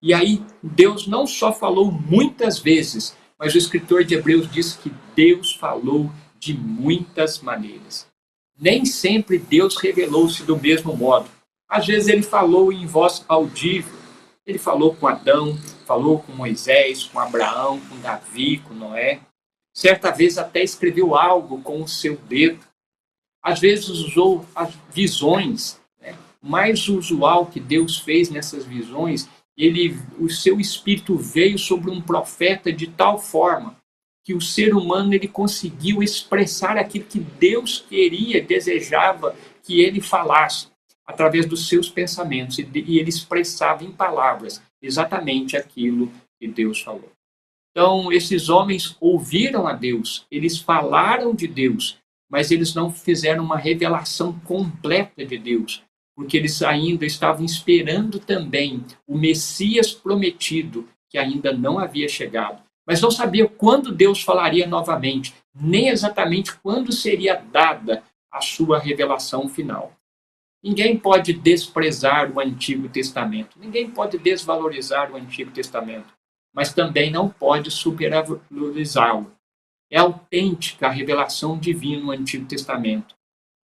E 0.01 0.13
aí, 0.13 0.43
Deus 0.62 1.08
não 1.08 1.25
só 1.25 1.53
falou 1.53 1.91
muitas 1.91 2.60
vezes, 2.60 3.15
mas 3.39 3.55
o 3.55 3.58
escritor 3.58 4.03
de 4.03 4.15
Hebreus 4.15 4.51
diz 4.51 4.75
que 4.75 4.91
Deus 5.15 5.53
falou 5.53 6.12
de 6.38 6.53
muitas 6.53 7.39
maneiras. 7.39 8.05
Nem 8.60 8.86
sempre 8.86 9.39
Deus 9.39 9.77
revelou-se 9.77 10.43
do 10.43 10.58
mesmo 10.60 10.96
modo. 10.96 11.29
Às 11.67 11.88
vezes 11.88 12.10
ele 12.10 12.22
falou 12.22 12.72
em 12.72 12.86
voz 12.86 13.24
audível, 13.27 13.98
ele 14.46 14.60
falou 14.60 14.93
com 14.93 15.08
Adão, 15.08 15.58
falou 15.86 16.20
com 16.20 16.34
Moisés, 16.34 17.05
com 17.05 17.20
Abraão, 17.20 17.79
com 17.79 18.00
Davi, 18.00 18.60
com 18.60 18.74
Noé. 18.74 19.22
Certa 19.74 20.12
vez 20.12 20.38
até 20.38 20.63
escreveu 20.63 21.15
algo 21.15 21.62
com 21.62 21.82
o 21.82 21.88
seu 21.88 22.15
dedo. 22.15 22.60
Às 23.42 23.60
vezes 23.60 23.89
usou 23.89 24.46
as 24.56 24.74
visões. 24.94 25.80
Né? 26.00 26.15
Mais 26.42 26.88
usual 26.88 27.48
que 27.48 27.60
Deus 27.60 27.98
fez 27.98 28.30
nessas 28.30 28.65
visões, 28.65 29.27
ele, 29.58 29.98
o 30.20 30.30
seu 30.30 30.60
espírito 30.60 31.18
veio 31.18 31.58
sobre 31.58 31.89
um 31.89 32.01
profeta 32.01 32.72
de 32.72 32.88
tal 32.88 33.20
forma 33.20 33.75
que 34.24 34.34
o 34.34 34.42
ser 34.42 34.74
humano 34.74 35.13
ele 35.13 35.27
conseguiu 35.27 36.01
expressar 36.01 36.77
aquilo 36.77 37.06
que 37.06 37.20
Deus 37.20 37.84
queria, 37.88 38.42
desejava 38.42 39.36
que 39.63 39.82
ele 39.82 40.00
falasse 40.00 40.68
através 41.06 41.46
dos 41.46 41.68
seus 41.68 41.89
pensamentos 41.89 42.58
e 42.58 42.63
ele 42.98 43.10
expressava 43.10 43.84
em 43.84 43.92
palavras 43.92 44.62
exatamente 44.82 45.58
aquilo 45.58 46.12
que 46.39 46.48
Deus 46.48 46.82
falou. 46.82 47.12
Então, 47.74 48.12
esses 48.12 48.50
homens 48.50 48.96
ouviram 49.01 49.65
a 49.65 49.74
Deus, 49.74 50.27
eles 50.30 50.60
falaram 50.60 51.34
de 51.34 51.48
Deus, 51.48 51.98
mas 52.30 52.51
eles 52.51 52.75
não 52.75 52.94
fizeram 52.94 53.44
uma 53.44 53.58
revelação 53.58 54.39
completa 54.42 55.25
de 55.25 55.39
Deus, 55.39 55.84
porque 56.15 56.38
eles 56.38 56.62
ainda 56.62 57.03
estavam 57.03 57.44
esperando 57.44 58.20
também 58.20 58.86
o 59.08 59.18
Messias 59.18 59.92
prometido, 59.92 60.88
que 61.10 61.18
ainda 61.18 61.51
não 61.51 61.80
havia 61.80 62.08
chegado. 62.08 62.62
Mas 62.86 63.01
não 63.01 63.10
sabiam 63.10 63.48
quando 63.48 63.92
Deus 63.92 64.22
falaria 64.22 64.68
novamente, 64.68 65.34
nem 65.56 65.88
exatamente 65.88 66.53
quando 66.60 66.92
seria 66.92 67.36
dada 67.36 68.03
a 68.32 68.39
sua 68.39 68.77
revelação 68.77 69.50
final. 69.50 69.94
Ninguém 70.63 70.96
pode 70.96 71.34
desprezar 71.34 72.32
o 72.32 72.39
Antigo 72.39 72.88
Testamento, 72.88 73.58
ninguém 73.60 73.89
pode 73.89 74.20
desvalorizar 74.20 75.12
o 75.12 75.15
Antigo 75.15 75.50
Testamento, 75.50 76.13
mas 76.53 76.74
também 76.74 77.10
não 77.10 77.27
pode 77.27 77.72
supervalorizá-lo. 77.72 79.36
É 79.91 79.98
autêntica 79.98 80.88
a 80.88 80.91
revelação 80.91 81.57
divina 81.57 82.01
no 82.01 82.12
Antigo 82.12 82.45
Testamento. 82.45 83.15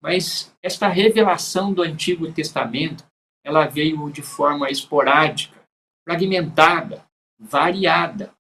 Mas 0.02 0.56
esta 0.62 0.88
revelação 0.88 1.74
do 1.74 1.82
Antigo 1.82 2.32
Testamento, 2.32 3.06
ela 3.44 3.66
veio 3.66 4.10
de 4.12 4.22
forma 4.22 4.70
esporádica, 4.70 5.58
fragmentada, 6.04 7.06
variada, 7.40 8.34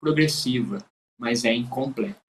progressiva, 0.00 0.84
mas 1.18 1.44
é 1.44 1.52
incompleta. 1.52 2.22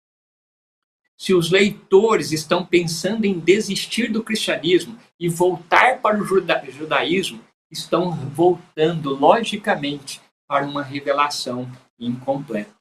Se 1.17 1.33
os 1.33 1.51
leitores 1.51 2.31
estão 2.31 2.65
pensando 2.65 3.25
em 3.25 3.39
desistir 3.39 4.11
do 4.11 4.23
cristianismo 4.23 4.97
e 5.19 5.29
voltar 5.29 6.01
para 6.01 6.19
o 6.19 6.25
juda 6.25 6.63
judaísmo, 6.69 7.39
estão 7.71 8.11
voltando 8.11 9.15
logicamente 9.15 10.19
para 10.53 10.67
uma 10.67 10.83
revelação 10.83 11.67
incompleta. 11.99 12.75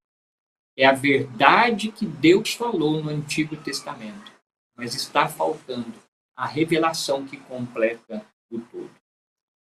É 0.76 0.84
a 0.84 0.92
verdade 0.92 1.90
que 1.90 2.04
Deus 2.04 2.52
falou 2.52 3.02
no 3.02 3.08
Antigo 3.08 3.56
Testamento, 3.56 4.30
mas 4.76 4.94
está 4.94 5.26
faltando 5.26 5.94
a 6.36 6.46
revelação 6.46 7.24
que 7.24 7.38
completa 7.38 8.26
o 8.50 8.60
todo. 8.60 8.90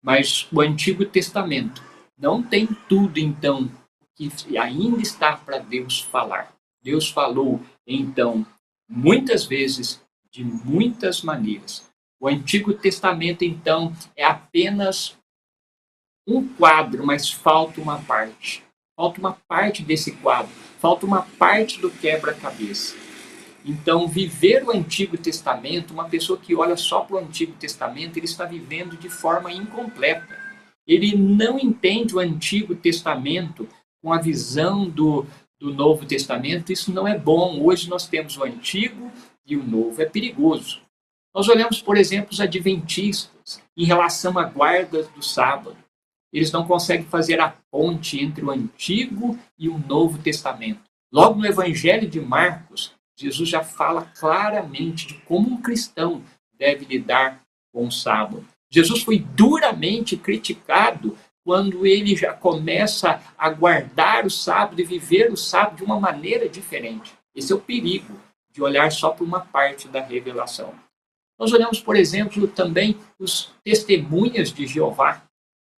Mas 0.01 0.47
o 0.53 0.61
Antigo 0.61 1.05
Testamento 1.05 1.83
não 2.17 2.41
tem 2.41 2.65
tudo, 2.87 3.17
então, 3.17 3.69
que 4.15 4.57
ainda 4.57 5.01
está 5.01 5.35
para 5.35 5.57
Deus 5.57 5.99
falar. 5.99 6.55
Deus 6.81 7.09
falou, 7.09 7.59
então, 7.85 8.47
muitas 8.87 9.43
vezes 9.43 10.01
de 10.31 10.45
muitas 10.45 11.21
maneiras. 11.21 11.91
O 12.21 12.29
Antigo 12.29 12.73
Testamento, 12.73 13.43
então, 13.43 13.93
é 14.15 14.23
apenas 14.23 15.17
um 16.27 16.45
quadro, 16.45 17.05
mas 17.05 17.31
falta 17.31 17.79
uma 17.79 17.99
parte. 17.99 18.63
Falta 18.95 19.19
uma 19.19 19.37
parte 19.47 19.83
desse 19.83 20.11
quadro, 20.11 20.51
falta 20.79 21.05
uma 21.05 21.21
parte 21.21 21.79
do 21.79 21.89
quebra-cabeça. 21.89 22.95
Então, 23.63 24.07
viver 24.07 24.63
o 24.63 24.71
Antigo 24.71 25.17
Testamento, 25.17 25.93
uma 25.93 26.09
pessoa 26.09 26.39
que 26.39 26.55
olha 26.55 26.75
só 26.75 27.01
para 27.01 27.15
o 27.15 27.19
Antigo 27.19 27.53
Testamento, 27.53 28.17
ele 28.17 28.25
está 28.25 28.45
vivendo 28.45 28.97
de 28.97 29.09
forma 29.09 29.51
incompleta. 29.51 30.37
Ele 30.87 31.15
não 31.15 31.59
entende 31.59 32.15
o 32.15 32.19
Antigo 32.19 32.73
Testamento 32.73 33.67
com 34.01 34.13
a 34.13 34.21
visão 34.21 34.89
do, 34.89 35.25
do 35.59 35.73
Novo 35.73 36.05
Testamento. 36.05 36.71
Isso 36.71 36.93
não 36.93 37.07
é 37.07 37.17
bom. 37.17 37.61
Hoje 37.61 37.89
nós 37.89 38.07
temos 38.07 38.37
o 38.37 38.43
Antigo 38.43 39.11
e 39.45 39.57
o 39.57 39.63
Novo. 39.63 40.01
É 40.01 40.05
perigoso. 40.05 40.81
Nós 41.35 41.49
olhamos, 41.49 41.81
por 41.81 41.97
exemplo, 41.97 42.31
os 42.31 42.39
adventistas 42.39 43.61
em 43.75 43.85
relação 43.85 44.39
à 44.39 44.43
guarda 44.45 45.03
do 45.03 45.21
sábado. 45.21 45.77
Eles 46.31 46.51
não 46.51 46.67
conseguem 46.67 47.05
fazer 47.05 47.39
a 47.39 47.55
ponte 47.71 48.23
entre 48.23 48.43
o 48.43 48.51
Antigo 48.51 49.37
e 49.57 49.69
o 49.69 49.77
Novo 49.77 50.17
Testamento. 50.17 50.81
Logo 51.11 51.39
no 51.39 51.45
Evangelho 51.45 52.09
de 52.09 52.19
Marcos, 52.19 52.93
Jesus 53.15 53.49
já 53.49 53.63
fala 53.63 54.11
claramente 54.17 55.07
de 55.07 55.13
como 55.21 55.49
um 55.49 55.61
cristão 55.61 56.21
deve 56.57 56.85
lidar 56.85 57.41
com 57.71 57.87
o 57.87 57.91
sábado. 57.91 58.45
Jesus 58.69 59.03
foi 59.03 59.19
duramente 59.19 60.17
criticado 60.17 61.17
quando 61.43 61.85
ele 61.85 62.15
já 62.15 62.33
começa 62.33 63.21
a 63.37 63.49
guardar 63.49 64.25
o 64.25 64.29
sábado 64.29 64.81
e 64.81 64.83
viver 64.85 65.31
o 65.31 65.37
sábado 65.37 65.77
de 65.77 65.83
uma 65.83 65.99
maneira 65.99 66.49
diferente. 66.49 67.13
Esse 67.33 67.53
é 67.53 67.55
o 67.55 67.61
perigo 67.61 68.19
de 68.51 68.61
olhar 68.61 68.91
só 68.91 69.11
para 69.11 69.23
uma 69.23 69.39
parte 69.39 69.87
da 69.87 70.01
revelação. 70.01 70.73
Nós 71.39 71.53
olhamos, 71.53 71.79
por 71.79 71.95
exemplo, 71.95 72.47
também 72.47 72.97
os 73.19 73.51
testemunhas 73.63 74.51
de 74.51 74.65
Jeová. 74.65 75.23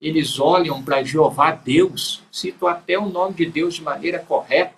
Eles 0.01 0.39
olham 0.39 0.84
para 0.84 1.03
Jeová 1.03 1.51
Deus, 1.51 2.22
cito 2.32 2.68
até 2.68 2.98
o 2.98 3.10
nome 3.10 3.36
de 3.36 3.46
Deus 3.46 3.75
de 3.75 3.82
maneira 3.82 4.20
correta, 4.20 4.75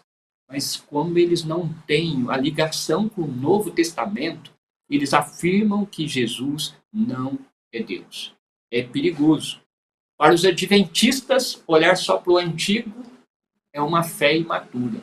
mas 0.50 0.76
como 0.76 1.18
eles 1.18 1.44
não 1.44 1.70
têm 1.86 2.26
a 2.28 2.36
ligação 2.36 3.08
com 3.08 3.22
o 3.22 3.32
Novo 3.32 3.72
Testamento, 3.72 4.52
eles 4.90 5.14
afirmam 5.14 5.86
que 5.86 6.08
Jesus 6.08 6.76
não 6.92 7.40
é 7.72 7.82
Deus. 7.82 8.34
É 8.70 8.84
perigoso. 8.84 9.62
Para 10.18 10.34
os 10.34 10.44
adventistas, 10.44 11.64
olhar 11.66 11.96
só 11.96 12.18
para 12.18 12.34
o 12.34 12.38
antigo 12.38 13.04
é 13.74 13.82
uma 13.82 14.04
fé 14.04 14.36
imatura. 14.36 15.02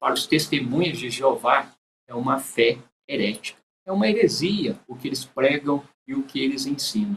Para 0.00 0.14
os 0.14 0.26
testemunhas 0.26 0.98
de 0.98 1.10
Jeová, 1.10 1.72
é 2.08 2.14
uma 2.14 2.38
fé 2.38 2.78
herética. 3.08 3.60
É 3.86 3.92
uma 3.92 4.08
heresia 4.08 4.78
o 4.88 4.96
que 4.96 5.08
eles 5.08 5.24
pregam 5.24 5.82
e 6.06 6.14
o 6.14 6.22
que 6.22 6.40
eles 6.40 6.66
ensinam. 6.66 7.16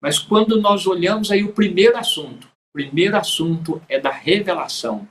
Mas 0.00 0.18
quando 0.18 0.60
nós 0.60 0.86
olhamos 0.86 1.30
aí 1.30 1.44
o 1.44 1.52
primeiro 1.52 1.96
assunto, 1.96 2.46
o 2.46 2.72
primeiro 2.72 3.16
assunto 3.16 3.82
é 3.88 3.98
da 4.00 4.10
revelação. 4.10 5.06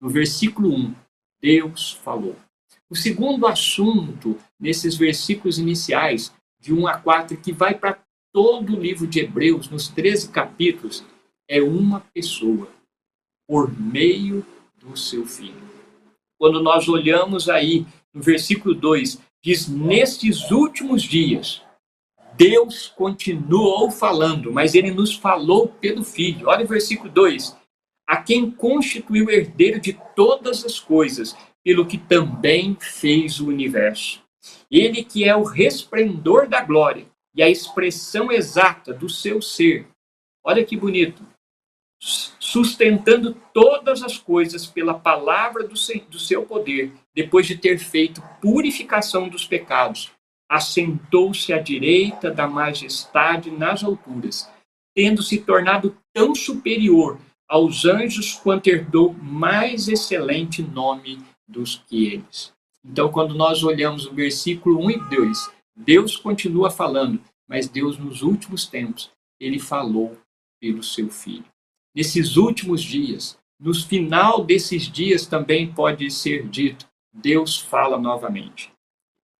No 0.00 0.08
versículo 0.08 0.74
1, 0.74 0.94
Deus 1.40 1.92
falou. 1.92 2.36
O 2.90 2.96
segundo 2.96 3.46
assunto, 3.46 4.38
nesses 4.58 4.96
versículos 4.96 5.58
iniciais, 5.58 6.32
de 6.60 6.72
1 6.72 6.86
a 6.86 6.98
4, 6.98 7.36
que 7.36 7.52
vai 7.52 7.74
para 7.74 7.98
todo 8.32 8.76
o 8.76 8.80
livro 8.80 9.06
de 9.06 9.20
Hebreus, 9.20 9.68
nos 9.68 9.88
13 9.88 10.30
capítulos, 10.30 11.04
é 11.48 11.62
uma 11.62 12.00
pessoa, 12.14 12.68
por 13.46 13.70
meio 13.78 14.44
do 14.76 14.96
seu 14.96 15.26
filho. 15.26 15.70
Quando 16.38 16.62
nós 16.62 16.88
olhamos 16.88 17.48
aí 17.48 17.86
no 18.12 18.22
versículo 18.22 18.74
2, 18.74 19.20
diz: 19.42 19.68
Nestes 19.68 20.50
últimos 20.50 21.02
dias, 21.02 21.62
Deus 22.36 22.88
continuou 22.88 23.90
falando, 23.90 24.52
mas 24.52 24.74
ele 24.74 24.90
nos 24.90 25.14
falou 25.14 25.68
pelo 25.68 26.02
Filho. 26.02 26.48
Olha 26.48 26.64
o 26.64 26.68
versículo 26.68 27.10
2: 27.10 27.56
A 28.06 28.16
quem 28.16 28.50
constituiu 28.50 29.30
herdeiro 29.30 29.80
de 29.80 29.98
todas 30.16 30.64
as 30.64 30.80
coisas, 30.80 31.36
pelo 31.64 31.86
que 31.86 31.98
também 31.98 32.76
fez 32.80 33.40
o 33.40 33.48
universo. 33.48 34.22
Ele 34.70 35.04
que 35.04 35.24
é 35.24 35.36
o 35.36 35.44
resplendor 35.44 36.48
da 36.48 36.60
glória 36.60 37.06
e 37.34 37.42
a 37.42 37.48
expressão 37.48 38.32
exata 38.32 38.92
do 38.92 39.08
seu 39.08 39.40
ser. 39.40 39.86
Olha 40.44 40.64
que 40.64 40.76
bonito 40.76 41.24
sustentando 42.02 43.32
todas 43.54 44.02
as 44.02 44.18
coisas 44.18 44.66
pela 44.66 44.92
palavra 44.92 45.66
do 45.66 46.18
seu 46.18 46.44
poder, 46.44 46.92
depois 47.14 47.46
de 47.46 47.56
ter 47.56 47.78
feito 47.78 48.20
purificação 48.40 49.28
dos 49.28 49.46
pecados, 49.46 50.10
assentou-se 50.52 51.52
à 51.52 51.58
direita 51.58 52.30
da 52.30 52.46
majestade 52.46 53.50
nas 53.50 53.82
alturas, 53.82 54.48
tendo 54.94 55.22
se 55.22 55.38
tornado 55.38 55.96
tão 56.12 56.34
superior 56.34 57.18
aos 57.48 57.84
anjos 57.84 58.34
quanto 58.34 58.66
herdou 58.66 59.14
mais 59.14 59.88
excelente 59.88 60.62
nome 60.62 61.18
dos 61.48 61.82
que 61.86 62.06
eles. 62.06 62.52
Então, 62.84 63.10
quando 63.10 63.34
nós 63.34 63.62
olhamos 63.62 64.06
o 64.06 64.12
versículo 64.12 64.84
1 64.84 64.90
e 64.90 64.98
2, 65.16 65.50
Deus 65.76 66.16
continua 66.16 66.70
falando, 66.70 67.20
mas 67.48 67.68
Deus, 67.68 67.98
nos 67.98 68.22
últimos 68.22 68.66
tempos, 68.66 69.10
ele 69.40 69.58
falou 69.58 70.18
pelo 70.60 70.82
seu 70.82 71.08
Filho 71.08 71.52
nesses 71.94 72.36
últimos 72.36 72.82
dias, 72.82 73.38
no 73.60 73.74
final 73.74 74.44
desses 74.44 74.90
dias 74.90 75.26
também 75.26 75.72
pode 75.72 76.10
ser 76.10 76.48
dito: 76.48 76.86
Deus 77.12 77.58
fala 77.58 77.98
novamente. 77.98 78.71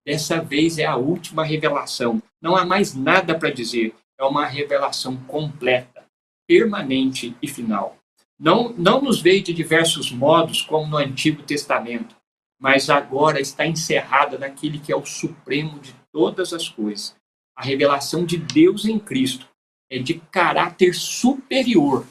Dessa 0.05 0.41
vez 0.41 0.79
é 0.79 0.85
a 0.85 0.97
última 0.97 1.45
revelação. 1.45 2.23
Não 2.41 2.57
há 2.57 2.65
mais 2.65 2.95
nada 2.95 3.38
para 3.38 3.51
dizer. 3.51 3.95
É 4.19 4.25
uma 4.25 4.47
revelação 4.47 5.17
completa, 5.25 6.05
permanente 6.47 7.37
e 7.41 7.49
final. 7.49 7.97
Não, 8.38 8.73
não 8.73 9.01
nos 9.01 9.21
veio 9.21 9.43
de 9.43 9.53
diversos 9.53 10.11
modos, 10.11 10.62
como 10.62 10.87
no 10.87 10.97
Antigo 10.97 11.43
Testamento, 11.43 12.17
mas 12.61 12.91
agora 12.91 13.41
está 13.41 13.67
encerrada 13.67 14.38
naquele 14.38 14.79
que 14.79 14.93
é 14.93 14.97
o 14.97 15.07
supremo 15.07 15.79
de 15.79 15.95
todas 16.12 16.53
as 16.53 16.69
coisas. 16.69 17.15
A 17.57 17.62
revelação 17.62 18.25
de 18.25 18.37
Deus 18.37 18.85
em 18.85 18.99
Cristo 18.99 19.49
é 19.91 19.99
de 19.99 20.15
caráter 20.15 20.95
superior 20.95 22.07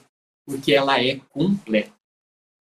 porque 0.45 0.73
ela 0.73 1.01
é 1.01 1.19
completa. 1.29 1.93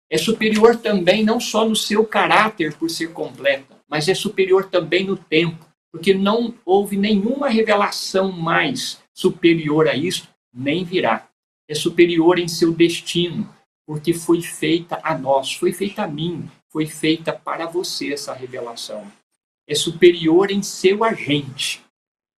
É 0.09 0.17
superior 0.17 0.77
também 0.77 1.23
não 1.23 1.39
só 1.39 1.67
no 1.67 1.75
seu 1.75 2.05
caráter 2.05 2.75
por 2.77 2.89
ser 2.89 3.11
completa, 3.11 3.74
mas 3.95 4.09
é 4.09 4.13
superior 4.13 4.69
também 4.69 5.05
no 5.05 5.15
tempo, 5.15 5.65
porque 5.89 6.13
não 6.13 6.53
houve 6.65 6.97
nenhuma 6.97 7.47
revelação 7.47 8.29
mais 8.29 9.01
superior 9.13 9.87
a 9.87 9.95
isso, 9.95 10.27
nem 10.53 10.83
virá. 10.83 11.29
É 11.65 11.73
superior 11.73 12.37
em 12.37 12.45
seu 12.45 12.73
destino, 12.73 13.49
porque 13.87 14.13
foi 14.13 14.41
feita 14.41 14.99
a 15.01 15.17
nós, 15.17 15.53
foi 15.53 15.71
feita 15.71 16.03
a 16.03 16.07
mim, 16.09 16.45
foi 16.69 16.85
feita 16.87 17.31
para 17.31 17.67
você 17.67 18.11
essa 18.11 18.33
revelação. 18.33 19.09
É 19.65 19.73
superior 19.73 20.51
em 20.51 20.61
seu 20.61 21.01
agente. 21.01 21.81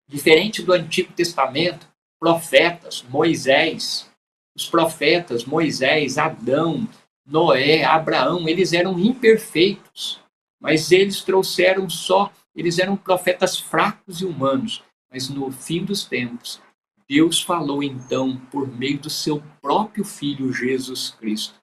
Diferente 0.08 0.62
do 0.62 0.74
Antigo 0.74 1.12
Testamento, 1.12 1.88
profetas, 2.20 3.04
Moisés, 3.10 4.08
os 4.56 4.70
profetas, 4.70 5.43
Moisés, 5.43 6.20
Adão, 6.20 6.88
Noé, 7.26 7.84
Abraão, 7.84 8.48
eles 8.48 8.74
eram 8.74 9.00
imperfeitos, 9.00 10.22
mas 10.60 10.91
eles 10.91 11.22
trouxeram 11.22 11.89
só, 11.89 12.32
eles 12.56 12.80
eram 12.80 12.98
profetas 12.98 13.58
fracos 13.60 14.22
e 14.22 14.26
humanos. 14.26 14.84
Mas 15.12 15.30
no 15.30 15.52
fim 15.52 15.84
dos 15.84 16.04
tempos, 16.04 16.62
Deus 17.08 17.41
falou 17.41 17.82
então 17.82 18.38
por 18.52 18.67
meio 18.67 19.00
do 19.00 19.10
seu 19.10 19.41
próprio 19.62 20.04
Filho 20.04 20.52
Jesus 20.52 21.12
Cristo. 21.12 21.56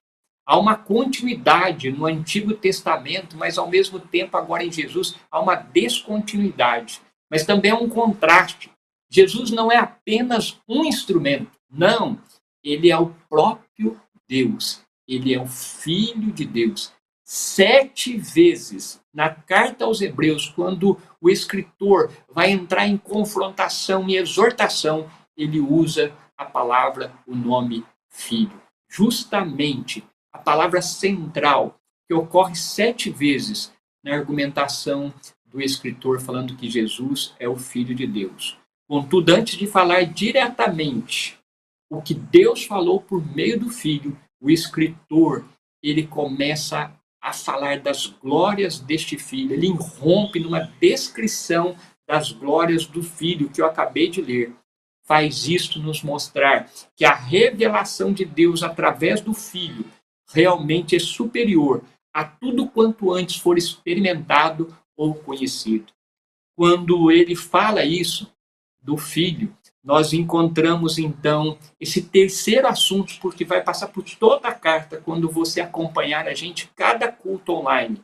Há 0.47 0.57
uma 0.57 0.75
continuidade 0.75 1.91
no 1.91 2.05
Antigo 2.05 2.53
Testamento, 2.53 3.35
mas 3.35 3.57
ao 3.57 3.69
mesmo 3.69 3.99
tempo, 3.99 4.37
agora 4.37 4.63
em 4.63 4.71
Jesus, 4.71 5.15
há 5.29 5.39
uma 5.39 5.55
descontinuidade. 5.55 7.01
Mas 7.29 7.45
também 7.45 7.71
há 7.71 7.75
um 7.75 7.89
contraste. 7.89 8.71
Jesus 9.09 9.51
não 9.51 9.71
é 9.71 9.77
apenas 9.77 10.59
um 10.67 10.85
instrumento, 10.85 11.51
não 11.69 12.19
ele 12.65 12.89
é 12.89 12.97
o 12.97 13.13
próprio 13.29 14.01
Deus. 14.27 14.81
Ele 15.07 15.35
é 15.35 15.39
o 15.39 15.45
Filho 15.45 16.33
de 16.33 16.45
Deus. 16.45 16.91
Sete 17.27 18.17
vezes 18.17 19.01
na 19.11 19.31
carta 19.31 19.85
aos 19.85 19.99
Hebreus, 19.99 20.47
quando 20.47 20.95
o 21.19 21.27
escritor 21.27 22.11
vai 22.29 22.51
entrar 22.51 22.87
em 22.87 22.97
confrontação 22.97 24.07
e 24.07 24.15
exortação, 24.15 25.09
ele 25.35 25.59
usa 25.59 26.13
a 26.37 26.45
palavra, 26.45 27.11
o 27.25 27.35
nome 27.35 27.83
Filho. 28.09 28.61
Justamente 28.87 30.03
a 30.31 30.37
palavra 30.37 30.83
central 30.83 31.79
que 32.07 32.13
ocorre 32.13 32.55
sete 32.55 33.09
vezes 33.09 33.73
na 34.03 34.13
argumentação 34.13 35.11
do 35.45 35.59
escritor 35.59 36.21
falando 36.21 36.55
que 36.55 36.69
Jesus 36.69 37.33
é 37.39 37.49
o 37.49 37.55
Filho 37.55 37.95
de 37.95 38.05
Deus. 38.05 38.55
Contudo, 38.87 39.33
antes 39.33 39.57
de 39.57 39.65
falar 39.65 40.03
diretamente 40.05 41.39
o 41.89 42.03
que 42.03 42.13
Deus 42.13 42.65
falou 42.65 43.01
por 43.01 43.25
meio 43.35 43.59
do 43.59 43.69
Filho, 43.69 44.15
o 44.39 44.51
escritor, 44.51 45.43
ele 45.81 46.05
começa 46.05 46.93
a 47.25 47.33
falar 47.33 47.79
das 47.79 48.05
glórias 48.05 48.79
deste 48.79 49.17
filho, 49.17 49.53
ele 49.53 49.65
irrompe 49.65 50.39
numa 50.39 50.59
descrição 50.79 51.75
das 52.07 52.31
glórias 52.31 52.85
do 52.85 53.01
Filho, 53.01 53.49
que 53.49 53.59
eu 53.59 53.65
acabei 53.65 54.07
de 54.07 54.21
ler, 54.21 54.53
faz 55.01 55.47
isto 55.47 55.79
nos 55.79 56.03
mostrar 56.03 56.69
que 56.95 57.03
a 57.03 57.15
revelação 57.15 58.13
de 58.13 58.25
Deus 58.25 58.61
através 58.61 59.21
do 59.21 59.33
Filho 59.33 59.85
realmente 60.31 60.95
é 60.95 60.99
superior 60.99 61.83
a 62.13 62.23
tudo 62.23 62.69
quanto 62.69 63.11
antes 63.11 63.37
for 63.37 63.57
experimentado 63.57 64.77
ou 64.95 65.15
conhecido. 65.15 65.91
Quando 66.55 67.11
ele 67.11 67.35
fala 67.35 67.83
isso 67.83 68.31
do 68.83 68.97
Filho, 68.97 69.51
nós 69.85 70.13
encontramos 70.13 70.97
então 70.97 71.57
esse 71.79 72.01
terceiro 72.01 72.67
assunto, 72.67 73.13
porque 73.21 73.45
vai 73.45 73.61
passar 73.61 73.87
por 73.89 74.03
toda 74.03 74.47
a 74.47 74.53
carta 74.53 74.99
quando 74.99 75.29
você 75.29 75.61
acompanhar 75.61 76.27
a 76.27 76.33
gente 76.33 76.69
cada 76.75 77.11
culto 77.11 77.53
online. 77.53 78.03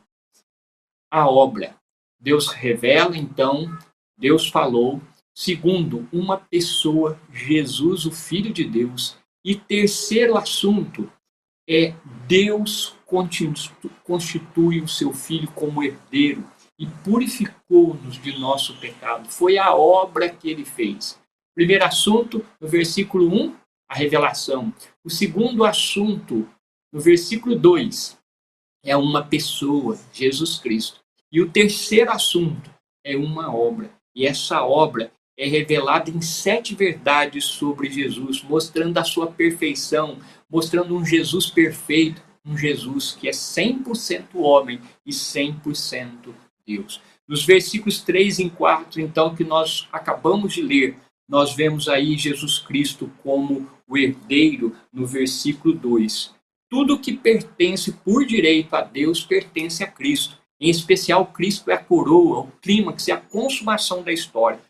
A 1.10 1.28
obra. 1.28 1.74
Deus 2.20 2.46
revela 2.46 3.16
então, 3.16 3.76
Deus 4.16 4.48
falou, 4.48 5.02
Segundo, 5.34 6.06
uma 6.12 6.36
pessoa, 6.36 7.18
Jesus, 7.32 8.04
o 8.04 8.12
Filho 8.12 8.52
de 8.52 8.64
Deus. 8.64 9.16
E 9.44 9.56
terceiro 9.56 10.36
assunto 10.36 11.10
é 11.68 11.94
Deus 12.28 12.94
constitui 14.04 14.80
o 14.82 14.88
seu 14.88 15.12
Filho 15.12 15.50
como 15.52 15.82
herdeiro 15.82 16.44
e 16.78 16.86
purificou-nos 16.86 18.20
de 18.20 18.38
nosso 18.38 18.76
pecado. 18.78 19.28
Foi 19.30 19.56
a 19.56 19.74
obra 19.74 20.28
que 20.28 20.50
ele 20.50 20.64
fez. 20.64 21.18
Primeiro 21.54 21.84
assunto, 21.84 22.44
no 22.60 22.66
versículo 22.66 23.28
1, 23.28 23.54
a 23.88 23.94
revelação. 23.94 24.72
O 25.04 25.10
segundo 25.10 25.64
assunto, 25.64 26.48
no 26.92 27.00
versículo 27.00 27.54
2, 27.54 28.18
é 28.84 28.96
uma 28.96 29.22
pessoa, 29.22 29.98
Jesus 30.12 30.58
Cristo. 30.58 31.00
E 31.30 31.40
o 31.40 31.50
terceiro 31.50 32.10
assunto 32.10 32.70
é 33.04 33.16
uma 33.16 33.54
obra. 33.54 33.90
E 34.14 34.26
essa 34.26 34.62
obra 34.64 35.12
é 35.36 35.46
revelada 35.46 36.10
em 36.10 36.20
sete 36.20 36.74
verdades 36.74 37.44
sobre 37.44 37.90
Jesus, 37.90 38.42
mostrando 38.42 38.98
a 38.98 39.04
sua 39.04 39.26
perfeição, 39.26 40.18
mostrando 40.48 40.96
um 40.96 41.04
Jesus 41.04 41.48
perfeito, 41.48 42.22
um 42.44 42.56
Jesus 42.56 43.12
que 43.12 43.28
é 43.28 43.32
100% 43.32 44.34
homem 44.34 44.80
e 45.06 45.10
100% 45.10 46.34
Deus. 46.66 47.00
Nos 47.26 47.44
versículos 47.44 48.00
3 48.02 48.40
e 48.40 48.50
4, 48.50 49.00
então, 49.00 49.34
que 49.34 49.44
nós 49.44 49.88
acabamos 49.92 50.52
de 50.52 50.62
ler, 50.62 50.96
nós 51.32 51.54
vemos 51.54 51.88
aí 51.88 52.18
Jesus 52.18 52.58
Cristo 52.58 53.10
como 53.22 53.66
o 53.88 53.96
herdeiro 53.96 54.76
no 54.92 55.06
versículo 55.06 55.72
2. 55.72 56.34
Tudo 56.68 56.98
que 56.98 57.14
pertence 57.14 57.90
por 57.90 58.26
direito 58.26 58.76
a 58.76 58.82
Deus 58.82 59.24
pertence 59.24 59.82
a 59.82 59.86
Cristo. 59.86 60.36
Em 60.60 60.68
especial, 60.68 61.24
Cristo 61.24 61.70
é 61.70 61.74
a 61.74 61.82
coroa, 61.82 62.40
o 62.40 62.52
clímax 62.60 63.08
e 63.08 63.12
a 63.12 63.16
consumação 63.16 64.02
da 64.02 64.12
história 64.12 64.60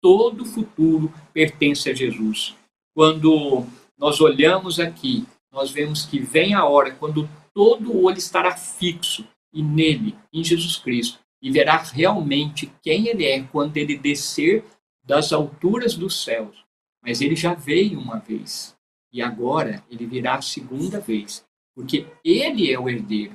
todo 0.00 0.46
futuro 0.46 1.12
pertence 1.34 1.90
a 1.90 1.94
Jesus. 1.94 2.54
Quando 2.94 3.66
nós 3.98 4.18
olhamos 4.20 4.80
aqui, 4.80 5.26
nós 5.52 5.70
vemos 5.70 6.06
que 6.06 6.18
vem 6.20 6.54
a 6.54 6.64
hora 6.64 6.92
quando 6.92 7.28
todo 7.52 7.92
o 7.92 8.04
olho 8.04 8.16
estará 8.16 8.56
fixo 8.56 9.26
e 9.52 9.62
nele, 9.62 10.14
em 10.32 10.44
Jesus 10.44 10.76
Cristo, 10.76 11.18
e 11.42 11.50
verá 11.50 11.76
realmente 11.76 12.70
quem 12.82 13.08
ele 13.08 13.24
é 13.24 13.42
quando 13.42 13.76
ele 13.76 13.96
descer 13.96 14.64
das 15.08 15.32
alturas 15.32 15.94
dos 15.94 16.22
céus. 16.22 16.64
Mas 17.02 17.22
ele 17.22 17.34
já 17.34 17.54
veio 17.54 17.98
uma 17.98 18.18
vez 18.18 18.76
e 19.10 19.22
agora 19.22 19.82
ele 19.90 20.04
virá 20.04 20.34
a 20.34 20.42
segunda 20.42 21.00
vez, 21.00 21.44
porque 21.74 22.06
ele 22.22 22.70
é 22.70 22.78
o 22.78 22.90
herdeiro. 22.90 23.32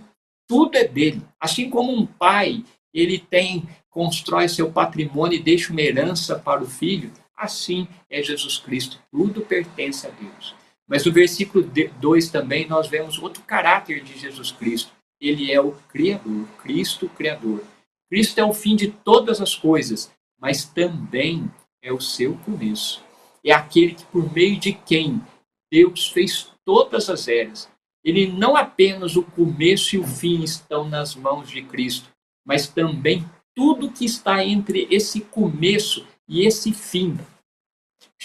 Tudo 0.48 0.78
é 0.78 0.88
dele. 0.88 1.24
Assim 1.40 1.72
como 1.72 1.92
um 1.92 2.06
pai, 2.06 2.64
ele 2.94 3.18
tem 3.18 3.68
constrói 3.90 4.48
seu 4.48 4.72
patrimônio 4.72 5.38
e 5.38 5.44
deixa 5.44 5.72
uma 5.72 5.82
herança 5.82 6.38
para 6.38 6.64
o 6.64 6.68
filho, 6.68 7.12
assim 7.36 7.88
é 8.10 8.22
Jesus 8.22 8.58
Cristo. 8.58 9.00
Tudo 9.12 9.42
pertence 9.42 10.06
a 10.06 10.10
Deus. 10.10 10.56
Mas 10.88 11.06
no 11.06 11.12
versículo 11.12 11.64
2 12.00 12.30
também 12.30 12.68
nós 12.68 12.88
vemos 12.88 13.18
outro 13.18 13.42
caráter 13.44 14.04
de 14.04 14.18
Jesus 14.18 14.52
Cristo. 14.52 14.92
Ele 15.20 15.52
é 15.52 15.60
o 15.60 15.72
Criador, 15.90 16.48
Cristo 16.62 17.08
Criador. 17.10 17.64
Cristo 18.10 18.40
é 18.40 18.44
o 18.44 18.54
fim 18.54 18.76
de 18.76 18.90
todas 18.90 19.42
as 19.42 19.56
coisas, 19.56 20.12
mas 20.40 20.66
também 20.66 21.50
é 21.84 21.92
o 21.92 22.00
seu 22.00 22.38
começo. 22.38 23.04
É 23.44 23.52
aquele 23.52 23.94
que, 23.94 24.06
por 24.06 24.32
meio 24.34 24.58
de 24.58 24.72
quem 24.72 25.22
Deus 25.70 26.10
fez 26.10 26.50
todas 26.66 27.10
as 27.10 27.28
eras. 27.28 27.70
Ele 28.04 28.28
não 28.28 28.56
apenas 28.56 29.16
o 29.18 29.24
começo 29.24 29.96
e 29.96 30.00
o 30.00 30.08
fim 30.08 30.42
estão 30.42 30.88
nas 30.88 31.14
mãos 31.14 31.50
de 31.50 31.62
Cristo, 31.62 32.10
mas 32.46 32.68
também 32.68 33.30
tudo 33.54 33.92
que 33.92 34.06
está 34.06 34.44
entre 34.44 34.88
esse 34.90 35.22
começo 35.22 36.08
e 36.28 36.46
esse 36.46 36.74
fim, 36.74 37.18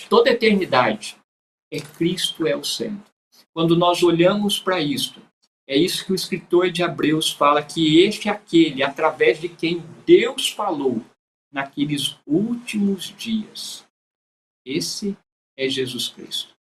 toda 0.08 0.30
eternidade, 0.30 1.16
é 1.70 1.80
Cristo 1.80 2.46
é 2.46 2.56
o 2.56 2.64
centro. 2.64 3.10
Quando 3.52 3.76
nós 3.76 4.02
olhamos 4.02 4.58
para 4.58 4.80
isto, 4.80 5.20
é 5.66 5.76
isso 5.76 6.04
que 6.04 6.12
o 6.12 6.14
escritor 6.14 6.70
de 6.70 6.82
Hebreus 6.82 7.30
fala 7.30 7.62
que 7.62 8.00
este 8.00 8.28
é 8.28 8.32
aquele 8.32 8.82
através 8.82 9.40
de 9.40 9.48
quem 9.48 9.82
Deus 10.06 10.48
falou 10.48 11.04
naqueles 11.52 12.16
últimos 12.26 13.14
dias. 13.16 13.86
Esse 14.64 15.16
é 15.56 15.68
Jesus 15.68 16.08
Cristo. 16.08 16.54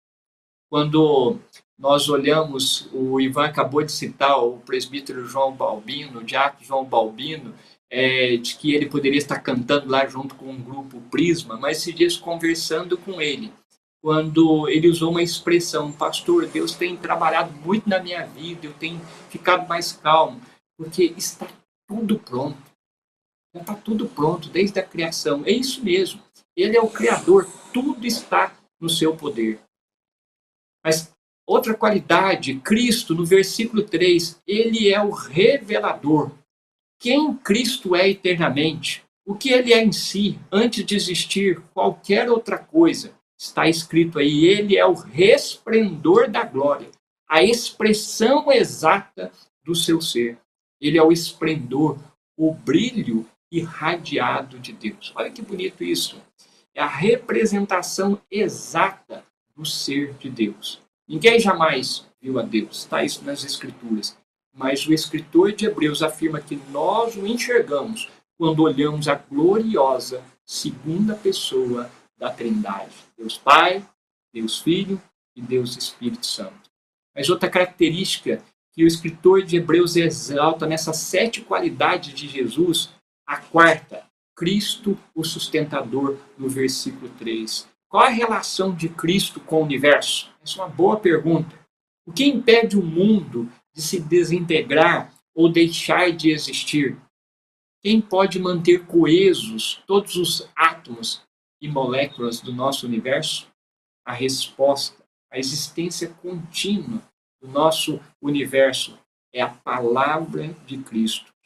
Quando 0.69 1.39
nós 1.78 2.10
olhamos, 2.10 2.89
o 2.91 3.19
Ivan 3.21 3.45
acabou 3.45 3.84
de 3.84 3.91
citar 3.91 4.43
o 4.43 4.60
presbítero 4.60 5.26
João 5.26 5.56
Balbino, 5.56 6.19
o 6.19 6.23
diácono 6.23 6.65
João 6.65 6.84
Balbino, 6.84 7.54
é, 7.89 8.36
de 8.38 8.56
que 8.56 8.73
ele 8.73 8.88
poderia 8.88 9.17
estar 9.17 9.39
cantando 9.39 9.89
lá 9.89 10.06
junto 10.08 10.36
com 10.36 10.50
um 10.50 10.62
grupo 10.62 11.00
Prisma, 11.10 11.58
mas 11.58 11.78
se 11.78 11.93
dias 11.93 12.17
conversando 12.17 12.97
com 12.97 13.21
ele, 13.21 13.54
quando 14.02 14.67
ele 14.69 14.89
usou 14.89 15.12
uma 15.12 15.23
expressão, 15.23 15.91
pastor, 15.91 16.47
Deus 16.47 16.76
tem 16.76 16.95
trabalhado 16.97 17.54
muito 17.65 17.89
na 17.89 18.00
minha 18.00 18.26
vida, 18.26 18.65
eu 18.65 18.73
tenho 18.73 19.00
ficado 19.30 19.67
mais 19.67 19.91
calmo, 19.91 20.41
porque 20.78 21.13
está 21.17 21.47
tudo 21.88 22.19
pronto. 22.19 22.66
Está 23.59 23.75
tudo 23.75 24.07
pronto, 24.07 24.49
desde 24.49 24.79
a 24.79 24.83
criação. 24.83 25.43
É 25.45 25.51
isso 25.51 25.83
mesmo. 25.83 26.21
Ele 26.55 26.75
é 26.75 26.81
o 26.81 26.89
Criador, 26.89 27.47
tudo 27.73 28.05
está 28.05 28.57
no 28.79 28.89
seu 28.89 29.15
poder. 29.15 29.59
Mas 30.83 31.11
outra 31.45 31.73
qualidade, 31.73 32.55
Cristo, 32.59 33.13
no 33.13 33.25
versículo 33.25 33.83
3, 33.83 34.39
ele 34.47 34.91
é 34.91 35.01
o 35.01 35.11
revelador 35.11 36.31
quem 36.99 37.35
Cristo 37.35 37.95
é 37.95 38.09
eternamente, 38.09 39.03
o 39.25 39.35
que 39.35 39.49
ele 39.49 39.73
é 39.73 39.83
em 39.83 39.91
si, 39.91 40.39
antes 40.51 40.83
de 40.83 40.95
existir 40.95 41.61
qualquer 41.73 42.29
outra 42.29 42.57
coisa. 42.57 43.13
Está 43.37 43.69
escrito 43.69 44.17
aí, 44.17 44.45
ele 44.45 44.75
é 44.75 44.85
o 44.85 44.93
resplendor 44.93 46.29
da 46.29 46.43
glória, 46.43 46.89
a 47.29 47.43
expressão 47.43 48.51
exata 48.51 49.31
do 49.63 49.75
seu 49.75 50.01
ser. 50.01 50.39
Ele 50.81 50.97
é 50.97 51.03
o 51.03 51.11
esplendor, 51.11 51.99
o 52.35 52.51
brilho 52.51 53.27
irradiado 53.51 54.60
de 54.60 54.73
Deus. 54.73 55.12
Olha 55.15 55.31
que 55.31 55.41
bonito 55.41 55.83
isso. 55.83 56.21
É 56.73 56.81
a 56.81 56.88
representação 56.88 58.21
exata 58.29 59.23
do 59.55 59.65
ser 59.65 60.13
de 60.13 60.29
Deus. 60.29 60.81
Ninguém 61.07 61.39
jamais 61.39 62.05
viu 62.21 62.39
a 62.39 62.43
Deus. 62.43 62.79
Está 62.79 63.03
isso 63.03 63.23
nas 63.23 63.43
Escrituras 63.43 64.17
mas 64.57 64.88
o 64.88 64.93
escritor 64.93 65.53
de 65.53 65.67
Hebreus 65.67 66.01
afirma 66.01 66.41
que 66.41 66.60
nós 66.71 67.15
o 67.15 67.27
enxergamos 67.27 68.10
quando 68.36 68.63
olhamos 68.63 69.07
a 69.07 69.13
gloriosa 69.13 70.23
segunda 70.43 71.13
pessoa 71.13 71.89
da 72.17 72.31
Trindade: 72.31 72.95
Deus 73.15 73.38
Pai, 73.38 73.86
Deus 74.33 74.60
Filho 74.60 74.99
e 75.36 75.41
Deus 75.41 75.77
Espírito 75.77 76.25
Santo. 76.25 76.71
Mas 77.15 77.29
outra 77.29 77.49
característica 77.49 78.41
que 78.73 78.83
o 78.83 78.88
escritor 78.88 79.43
de 79.43 79.57
Hebreus 79.57 79.95
exalta 79.95 80.65
nessas 80.65 80.97
sete 80.97 81.41
qualidades 81.41 82.13
de 82.13 82.27
Jesus, 82.27 82.89
a 83.27 83.35
quarta, 83.35 84.09
Cristo, 84.33 84.97
o 85.13 85.23
sustentador, 85.23 86.17
no 86.37 86.47
versículo 86.47 87.09
3. 87.19 87.67
Qual 87.89 88.03
a 88.03 88.09
relação 88.09 88.73
de 88.73 88.87
Cristo 88.87 89.41
com 89.41 89.57
o 89.57 89.63
universo? 89.63 90.31
Essa 90.41 90.61
é 90.61 90.63
uma 90.63 90.69
boa 90.69 90.97
pergunta. 90.97 91.53
O 92.05 92.13
que 92.13 92.25
impede 92.25 92.77
o 92.77 92.83
mundo 92.83 93.51
de 93.73 93.81
se 93.81 93.99
desintegrar 93.99 95.13
ou 95.35 95.51
deixar 95.51 96.11
de 96.11 96.31
existir? 96.31 96.97
Quem 97.81 97.99
pode 97.99 98.39
manter 98.39 98.85
coesos 98.85 99.83
todos 99.85 100.15
os 100.15 100.49
átomos 100.55 101.21
e 101.61 101.67
moléculas 101.67 102.39
do 102.39 102.53
nosso 102.53 102.87
universo? 102.87 103.47
A 104.05 104.13
resposta, 104.13 105.03
a 105.31 105.37
existência 105.37 106.09
contínua 106.21 107.01
do 107.41 107.47
nosso 107.47 107.99
universo 108.21 108.97
é 109.33 109.41
a 109.41 109.49
palavra 109.49 110.55
de 110.65 110.77
Cristo. 110.77 111.37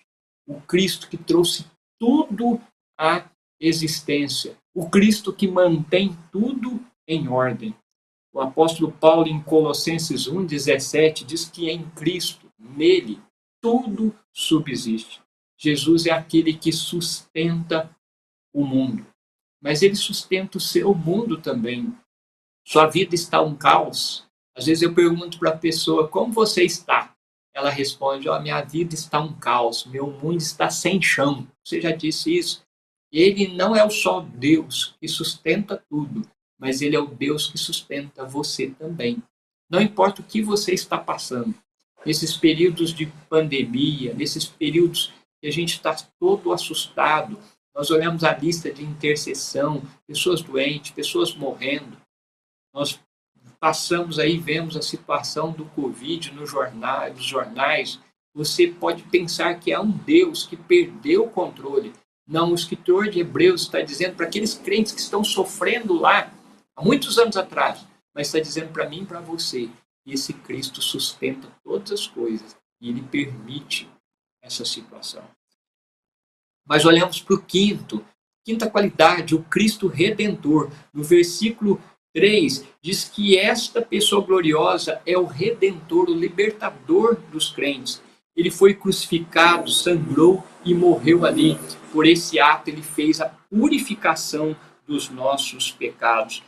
O 0.52 0.60
Cristo 0.62 1.08
que 1.08 1.18
trouxe 1.18 1.66
tudo 1.98 2.60
à 2.98 3.30
existência. 3.58 4.58
O 4.76 4.90
Cristo 4.90 5.32
que 5.32 5.48
mantém 5.48 6.18
tudo 6.30 6.84
em 7.08 7.30
ordem. 7.30 7.74
O 8.34 8.42
apóstolo 8.42 8.92
Paulo, 8.92 9.28
em 9.28 9.42
Colossenses 9.42 10.28
1,17, 10.28 11.26
diz 11.26 11.50
que 11.50 11.70
em 11.70 11.90
Cristo, 11.92 12.52
nele, 12.60 13.22
tudo 13.62 14.14
subsiste. 14.34 15.22
Jesus 15.58 16.06
é 16.06 16.12
aquele 16.12 16.54
que 16.54 16.74
sustenta 16.74 17.96
o 18.54 18.66
mundo, 18.66 19.06
mas 19.62 19.82
ele 19.82 19.96
sustenta 19.96 20.58
o 20.58 20.62
seu 20.62 20.94
mundo 20.94 21.40
também. 21.40 21.96
Sua 22.68 22.88
vida 22.88 23.16
está 23.16 23.42
um 23.42 23.56
caos. 23.56 24.28
Às 24.56 24.66
vezes 24.66 24.82
eu 24.82 24.94
pergunto 24.94 25.40
para 25.40 25.52
a 25.52 25.58
pessoa: 25.58 26.10
como 26.10 26.34
você 26.34 26.64
está? 26.64 27.16
Ela 27.54 27.70
responde: 27.70 28.30
oh, 28.30 28.40
minha 28.40 28.62
vida 28.62 28.96
está 28.96 29.20
um 29.20 29.34
caos, 29.34 29.86
meu 29.86 30.08
mundo 30.08 30.38
está 30.38 30.70
sem 30.70 31.02
chão. 31.02 31.48
Você 31.64 31.82
já 31.82 31.92
disse 31.92 32.38
isso? 32.38 32.64
Ele 33.12 33.50
não 33.50 33.76
é 33.76 33.84
o 33.84 33.90
só 33.90 34.22
Deus 34.22 34.96
que 35.00 35.08
sustenta 35.08 35.84
tudo, 35.90 36.22
mas 36.58 36.82
ele 36.82 36.96
é 36.96 37.00
o 37.00 37.08
Deus 37.08 37.48
que 37.48 37.58
sustenta 37.58 38.26
você 38.26 38.70
também. 38.70 39.22
Não 39.70 39.82
importa 39.82 40.22
o 40.22 40.26
que 40.26 40.42
você 40.42 40.74
está 40.74 40.98
passando, 40.98 41.54
nesses 42.06 42.36
períodos 42.36 42.94
de 42.94 43.06
pandemia, 43.30 44.14
nesses 44.14 44.46
períodos 44.46 45.14
que 45.42 45.48
a 45.48 45.52
gente 45.52 45.74
está 45.74 45.96
todo 46.20 46.52
assustado, 46.52 47.40
nós 47.74 47.90
olhamos 47.90 48.24
a 48.24 48.36
lista 48.36 48.72
de 48.72 48.84
intercessão, 48.84 49.82
pessoas 50.06 50.42
doentes, 50.42 50.92
pessoas 50.92 51.34
morrendo. 51.34 51.98
Nós 52.74 53.00
passamos 53.62 54.18
aí, 54.18 54.40
vemos 54.40 54.76
a 54.76 54.82
situação 54.82 55.52
do 55.52 55.66
Covid 55.66 56.34
no 56.34 56.48
jornal, 56.48 57.14
nos 57.14 57.24
jornais. 57.24 58.00
Você 58.34 58.66
pode 58.68 59.04
pensar 59.04 59.60
que 59.60 59.72
há 59.72 59.80
um 59.80 59.92
Deus 59.92 60.48
que 60.48 60.58
perdeu 60.58 61.26
o 61.26 61.30
controle. 61.30 61.94
Não, 62.28 62.52
o 62.52 62.56
escritor 62.56 63.08
de 63.08 63.20
Hebreus 63.20 63.62
está 63.62 63.82
dizendo 63.82 64.16
para 64.16 64.26
aqueles 64.26 64.56
crentes 64.56 64.94
que 64.94 65.00
estão 65.00 65.24
sofrendo 65.24 65.94
lá, 65.94 66.34
há 66.76 66.84
muitos 66.84 67.20
anos 67.20 67.38
atrás, 67.38 67.86
mas 68.16 68.28
está 68.28 68.40
dizendo 68.40 68.74
para 68.74 68.90
mim 68.90 69.04
e 69.04 69.06
para 69.06 69.22
você, 69.22 69.70
que 70.04 70.14
esse 70.14 70.34
Cristo 70.34 70.82
sustenta 70.82 71.48
todas 71.64 71.92
as 71.92 72.08
coisas 72.08 72.58
e 72.82 72.90
ele 72.90 73.04
permite 73.04 73.88
essa 74.42 74.66
situação. 74.66 75.24
Mas 76.66 76.84
olhamos 76.84 77.22
para 77.22 77.36
o 77.36 77.42
quinto, 77.42 78.04
quinta 78.44 78.68
qualidade, 78.68 79.36
o 79.36 79.44
Cristo 79.44 79.88
Redentor. 79.88 80.72
No 80.92 81.04
versículo 81.04 81.80
3, 82.14 82.66
diz 82.82 83.06
que 83.06 83.38
esta 83.38 83.82
pessoa 83.82 84.26
gloriosa 84.26 85.02
é 85.06 85.18
o 85.18 85.26
Redentor, 85.26 86.10
o 86.10 86.14
libertador 86.14 87.18
dos 87.32 87.50
crentes. 87.50 88.02
Ele 88.36 88.52
foi 88.52 88.74
crucificado, 88.74 89.70
sangrou 89.70 90.44
e 90.66 90.74
morreu 90.74 91.26
ali. 91.26 91.58
Por 91.92 92.06
esse 92.06 92.40
ato, 92.40 92.70
ele 92.70 92.82
fez 92.82 93.22
a 93.22 93.26
purificação 93.50 94.56
dos 94.88 95.10
nossos 95.10 95.72
pecados. 95.72 96.44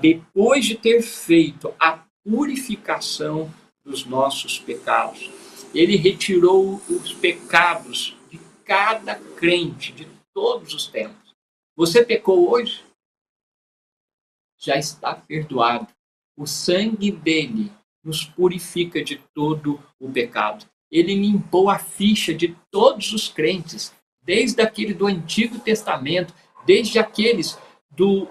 Depois 0.00 0.66
de 0.66 0.74
ter 0.74 1.02
feito 1.02 1.72
a 1.78 2.00
purificação 2.24 3.52
dos 3.84 4.04
nossos 4.04 4.58
pecados, 4.58 5.30
ele 5.74 5.96
retirou 5.96 6.80
os 6.88 7.12
pecados 7.12 8.16
cada 8.64 9.14
crente 9.14 9.92
de 9.92 10.06
todos 10.34 10.74
os 10.74 10.86
tempos. 10.86 11.34
Você 11.76 12.04
pecou 12.04 12.50
hoje? 12.50 12.82
Já 14.58 14.76
está 14.76 15.14
perdoado. 15.14 15.88
O 16.36 16.46
sangue 16.46 17.10
dele 17.10 17.72
nos 18.02 18.24
purifica 18.24 19.02
de 19.02 19.16
todo 19.34 19.80
o 19.98 20.10
pecado. 20.10 20.66
Ele 20.90 21.14
limpou 21.14 21.68
a 21.68 21.78
ficha 21.78 22.34
de 22.34 22.56
todos 22.70 23.12
os 23.12 23.28
crentes, 23.28 23.92
desde 24.22 24.62
aquele 24.62 24.94
do 24.94 25.06
Antigo 25.06 25.58
Testamento, 25.58 26.34
desde 26.64 26.98
aqueles 26.98 27.58
do, 27.90 28.28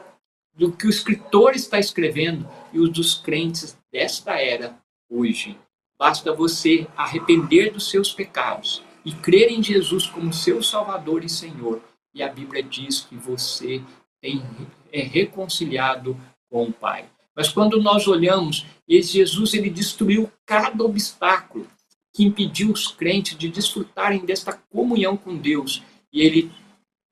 do 0.53 0.71
que 0.71 0.87
o 0.87 0.89
escritor 0.89 1.55
está 1.55 1.79
escrevendo 1.79 2.47
e 2.73 2.79
os 2.79 2.89
dos 2.89 3.13
crentes 3.15 3.77
desta 3.91 4.41
era 4.41 4.77
hoje. 5.09 5.57
Basta 5.97 6.33
você 6.33 6.87
arrepender 6.95 7.71
dos 7.71 7.89
seus 7.89 8.13
pecados 8.13 8.83
e 9.03 9.11
crer 9.11 9.51
em 9.51 9.63
Jesus 9.63 10.05
como 10.05 10.33
seu 10.33 10.61
Salvador 10.61 11.23
e 11.23 11.29
Senhor. 11.29 11.81
E 12.13 12.21
a 12.21 12.29
Bíblia 12.29 12.61
diz 12.61 13.01
que 13.01 13.15
você 13.15 13.81
tem, 14.21 14.43
é 14.91 15.01
reconciliado 15.01 16.17
com 16.49 16.65
o 16.65 16.73
Pai. 16.73 17.09
Mas 17.35 17.49
quando 17.49 17.81
nós 17.81 18.07
olhamos, 18.07 18.65
Jesus 18.89 19.53
ele 19.53 19.69
destruiu 19.69 20.31
cada 20.45 20.83
obstáculo 20.83 21.67
que 22.13 22.23
impediu 22.23 22.71
os 22.71 22.87
crentes 22.87 23.37
de 23.37 23.47
desfrutarem 23.47 24.25
desta 24.25 24.53
comunhão 24.53 25.15
com 25.15 25.37
Deus. 25.37 25.83
E 26.11 26.21
ele 26.21 26.51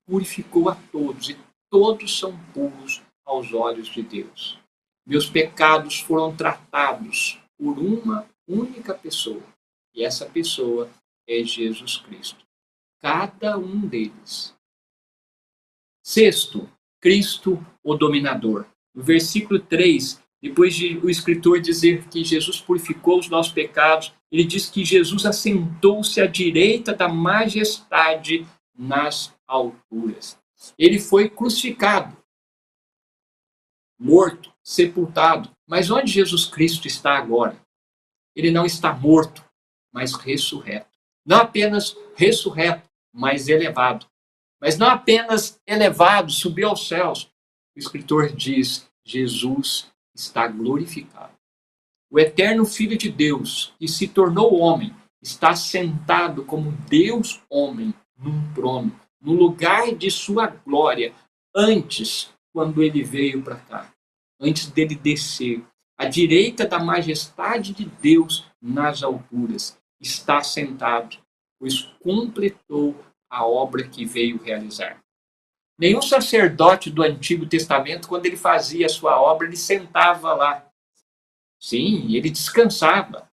purificou 0.04 0.68
a 0.68 0.74
todos, 0.90 1.30
e 1.30 1.36
todos 1.70 2.18
são 2.18 2.36
puros 2.52 3.02
aos 3.24 3.52
olhos 3.52 3.88
de 3.88 4.02
Deus. 4.02 4.58
Meus 5.06 5.30
pecados 5.30 6.00
foram 6.00 6.34
tratados 6.34 7.38
por 7.56 7.78
uma 7.78 8.28
única 8.48 8.94
pessoa. 8.94 9.42
E 9.94 10.04
essa 10.04 10.26
pessoa 10.26 10.90
é 11.28 11.42
Jesus 11.44 11.98
Cristo. 11.98 12.44
Cada 13.00 13.56
um 13.56 13.86
deles. 13.86 14.56
Sexto, 16.02 16.68
Cristo, 17.06 17.64
o 17.84 17.94
dominador. 17.94 18.66
No 18.92 19.00
versículo 19.00 19.60
3, 19.60 20.20
depois 20.42 20.74
de 20.74 20.98
o 20.98 21.08
escritor 21.08 21.60
dizer 21.60 22.02
que 22.08 22.24
Jesus 22.24 22.60
purificou 22.60 23.20
os 23.20 23.28
nossos 23.28 23.52
pecados, 23.52 24.12
ele 24.28 24.42
diz 24.42 24.68
que 24.68 24.84
Jesus 24.84 25.24
assentou-se 25.24 26.20
à 26.20 26.26
direita 26.26 26.92
da 26.92 27.06
majestade 27.08 28.44
nas 28.76 29.32
alturas. 29.46 30.36
Ele 30.76 30.98
foi 30.98 31.30
crucificado, 31.30 32.16
morto, 33.96 34.52
sepultado. 34.60 35.48
Mas 35.64 35.92
onde 35.92 36.10
Jesus 36.10 36.44
Cristo 36.44 36.88
está 36.88 37.16
agora? 37.16 37.56
Ele 38.34 38.50
não 38.50 38.66
está 38.66 38.92
morto, 38.92 39.44
mas 39.92 40.12
ressurreto. 40.12 40.98
Não 41.24 41.36
apenas 41.36 41.96
ressurreto, 42.16 42.90
mas 43.12 43.46
elevado. 43.46 44.08
Mas 44.60 44.78
não 44.78 44.88
apenas 44.88 45.60
elevado, 45.66 46.30
subiu 46.32 46.68
aos 46.68 46.88
céus. 46.88 47.30
O 47.74 47.78
escritor 47.78 48.32
diz: 48.32 48.88
Jesus 49.04 49.90
está 50.14 50.46
glorificado. 50.48 51.34
O 52.10 52.18
eterno 52.18 52.64
Filho 52.64 52.96
de 52.96 53.10
Deus, 53.10 53.74
que 53.78 53.88
se 53.88 54.08
tornou 54.08 54.58
homem, 54.58 54.94
está 55.20 55.54
sentado 55.56 56.44
como 56.44 56.72
Deus 56.88 57.42
homem 57.50 57.92
num 58.16 58.52
trono, 58.54 58.98
no 59.20 59.32
lugar 59.32 59.94
de 59.94 60.10
sua 60.10 60.46
glória, 60.46 61.12
antes, 61.54 62.30
quando 62.52 62.82
ele 62.82 63.02
veio 63.02 63.42
para 63.42 63.56
cá, 63.56 63.92
antes 64.40 64.66
dele 64.70 64.94
descer, 64.94 65.62
à 65.98 66.06
direita 66.06 66.66
da 66.66 66.78
majestade 66.78 67.72
de 67.72 67.86
Deus 67.86 68.46
nas 68.60 69.02
alturas 69.02 69.78
está 70.00 70.42
sentado, 70.42 71.16
pois 71.58 71.82
completou 72.02 72.94
a 73.30 73.46
obra 73.46 73.86
que 73.86 74.04
veio 74.04 74.42
realizar. 74.42 75.02
Nenhum 75.78 76.00
sacerdote 76.00 76.90
do 76.90 77.02
Antigo 77.02 77.46
Testamento, 77.46 78.08
quando 78.08 78.26
ele 78.26 78.36
fazia 78.36 78.86
a 78.86 78.90
sua 78.90 79.20
obra, 79.20 79.46
ele 79.46 79.56
sentava 79.56 80.32
lá. 80.32 80.66
Sim, 81.60 82.14
ele 82.14 82.30
descansava. 82.30 83.28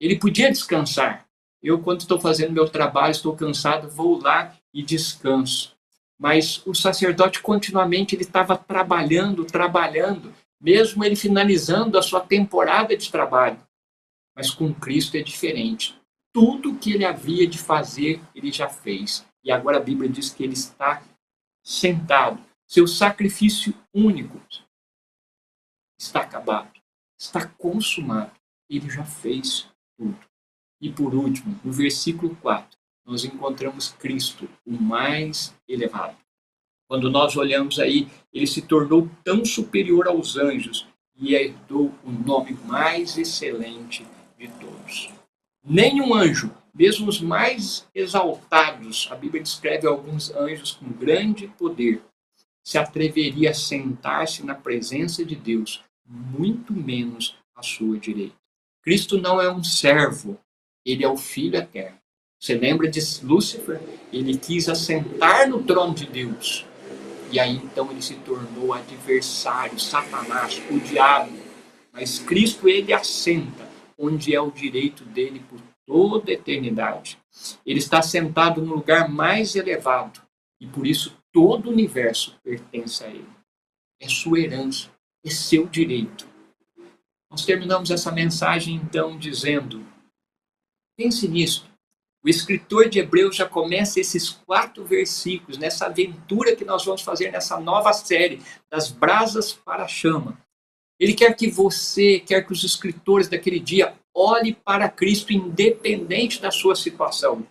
Ele 0.00 0.18
podia 0.18 0.50
descansar. 0.50 1.26
Eu, 1.62 1.80
quando 1.80 2.00
estou 2.00 2.20
fazendo 2.20 2.52
meu 2.52 2.68
trabalho, 2.68 3.12
estou 3.12 3.36
cansado, 3.36 3.88
vou 3.88 4.20
lá 4.20 4.56
e 4.74 4.82
descanso. 4.82 5.76
Mas 6.18 6.64
o 6.66 6.74
sacerdote 6.74 7.40
continuamente 7.40 8.16
ele 8.16 8.22
estava 8.22 8.56
trabalhando, 8.56 9.44
trabalhando, 9.44 10.34
mesmo 10.60 11.04
ele 11.04 11.14
finalizando 11.14 11.96
a 11.96 12.02
sua 12.02 12.20
temporada 12.20 12.96
de 12.96 13.10
trabalho. 13.10 13.60
Mas 14.34 14.50
com 14.50 14.74
Cristo 14.74 15.16
é 15.16 15.22
diferente. 15.22 15.94
Tudo 16.32 16.76
que 16.76 16.92
ele 16.92 17.04
havia 17.04 17.46
de 17.46 17.58
fazer, 17.58 18.20
ele 18.34 18.50
já 18.50 18.68
fez. 18.68 19.26
E 19.44 19.50
agora 19.50 19.76
a 19.76 19.82
Bíblia 19.82 20.08
diz 20.08 20.30
que 20.30 20.42
ele 20.42 20.54
está 20.54 21.02
sentado. 21.62 22.42
Seu 22.66 22.86
sacrifício 22.86 23.74
único 23.92 24.40
está 25.98 26.20
acabado, 26.20 26.72
está 27.18 27.46
consumado. 27.46 28.32
Ele 28.68 28.88
já 28.88 29.04
fez 29.04 29.68
tudo. 29.96 30.18
E 30.80 30.90
por 30.90 31.14
último, 31.14 31.60
no 31.62 31.72
versículo 31.72 32.34
4, 32.36 32.78
nós 33.04 33.24
encontramos 33.24 33.90
Cristo, 33.90 34.48
o 34.66 34.72
mais 34.72 35.54
elevado. 35.68 36.16
Quando 36.88 37.10
nós 37.10 37.36
olhamos 37.36 37.78
aí, 37.78 38.08
ele 38.32 38.46
se 38.46 38.62
tornou 38.62 39.08
tão 39.24 39.44
superior 39.44 40.08
aos 40.08 40.36
anjos 40.36 40.86
e 41.16 41.34
herdou 41.34 41.92
o 42.04 42.10
nome 42.10 42.52
mais 42.66 43.16
excelente 43.16 44.06
de 44.38 44.48
todos. 44.48 45.21
Nenhum 45.64 46.12
anjo, 46.12 46.52
mesmo 46.74 47.08
os 47.08 47.20
mais 47.20 47.86
exaltados, 47.94 49.08
a 49.12 49.14
Bíblia 49.14 49.42
descreve 49.42 49.86
alguns 49.86 50.34
anjos 50.34 50.72
com 50.72 50.88
grande 50.90 51.46
poder, 51.46 52.02
se 52.64 52.78
atreveria 52.78 53.50
a 53.50 53.54
sentar-se 53.54 54.44
na 54.44 54.56
presença 54.56 55.24
de 55.24 55.36
Deus, 55.36 55.84
muito 56.04 56.72
menos 56.72 57.36
à 57.54 57.62
sua 57.62 57.96
direita. 57.96 58.34
Cristo 58.82 59.20
não 59.20 59.40
é 59.40 59.52
um 59.52 59.62
servo, 59.62 60.36
ele 60.84 61.04
é 61.04 61.08
o 61.08 61.16
Filho 61.16 61.56
eterno. 61.56 61.98
Você 62.40 62.54
lembra 62.54 62.88
de 62.88 63.00
Lúcifer? 63.22 63.80
Ele 64.12 64.36
quis 64.36 64.68
assentar 64.68 65.48
no 65.48 65.62
trono 65.62 65.94
de 65.94 66.06
Deus. 66.06 66.66
E 67.30 67.38
aí 67.38 67.54
então 67.54 67.88
ele 67.92 68.02
se 68.02 68.16
tornou 68.16 68.72
adversário, 68.72 69.78
Satanás, 69.78 70.60
o 70.68 70.80
diabo. 70.80 71.38
Mas 71.92 72.18
Cristo 72.18 72.68
ele 72.68 72.92
assenta 72.92 73.71
onde 73.98 74.34
é 74.34 74.40
o 74.40 74.50
direito 74.50 75.04
dele 75.04 75.40
por 75.48 75.60
toda 75.86 76.30
a 76.30 76.34
eternidade. 76.34 77.18
Ele 77.64 77.78
está 77.78 78.02
sentado 78.02 78.62
no 78.62 78.74
lugar 78.74 79.08
mais 79.08 79.54
elevado 79.54 80.22
e 80.60 80.66
por 80.66 80.86
isso 80.86 81.16
todo 81.32 81.66
o 81.66 81.72
universo 81.72 82.38
pertence 82.42 83.02
a 83.04 83.08
Ele. 83.08 83.28
É 84.00 84.08
sua 84.08 84.40
herança, 84.40 84.90
é 85.24 85.30
seu 85.30 85.66
direito. 85.66 86.26
Nós 87.30 87.44
terminamos 87.44 87.90
essa 87.90 88.12
mensagem 88.12 88.74
então 88.74 89.18
dizendo: 89.18 89.84
pense 90.96 91.26
nisso. 91.26 91.70
O 92.24 92.28
escritor 92.28 92.88
de 92.88 93.00
Hebreus 93.00 93.34
já 93.34 93.48
começa 93.48 93.98
esses 93.98 94.30
quatro 94.30 94.84
versículos, 94.84 95.58
nessa 95.58 95.86
aventura 95.86 96.54
que 96.54 96.64
nós 96.64 96.84
vamos 96.84 97.02
fazer 97.02 97.32
nessa 97.32 97.58
nova 97.58 97.92
série, 97.92 98.40
das 98.70 98.92
brasas 98.92 99.52
para 99.52 99.84
a 99.84 99.88
chama. 99.88 100.38
Ele 101.02 101.14
quer 101.14 101.34
que 101.34 101.50
você, 101.50 102.20
quer 102.20 102.46
que 102.46 102.52
os 102.52 102.62
escritores 102.62 103.26
daquele 103.26 103.58
dia 103.58 103.92
olhe 104.14 104.54
para 104.54 104.88
Cristo 104.88 105.32
independente 105.32 106.40
da 106.40 106.52
sua 106.52 106.76
situação. 106.76 107.44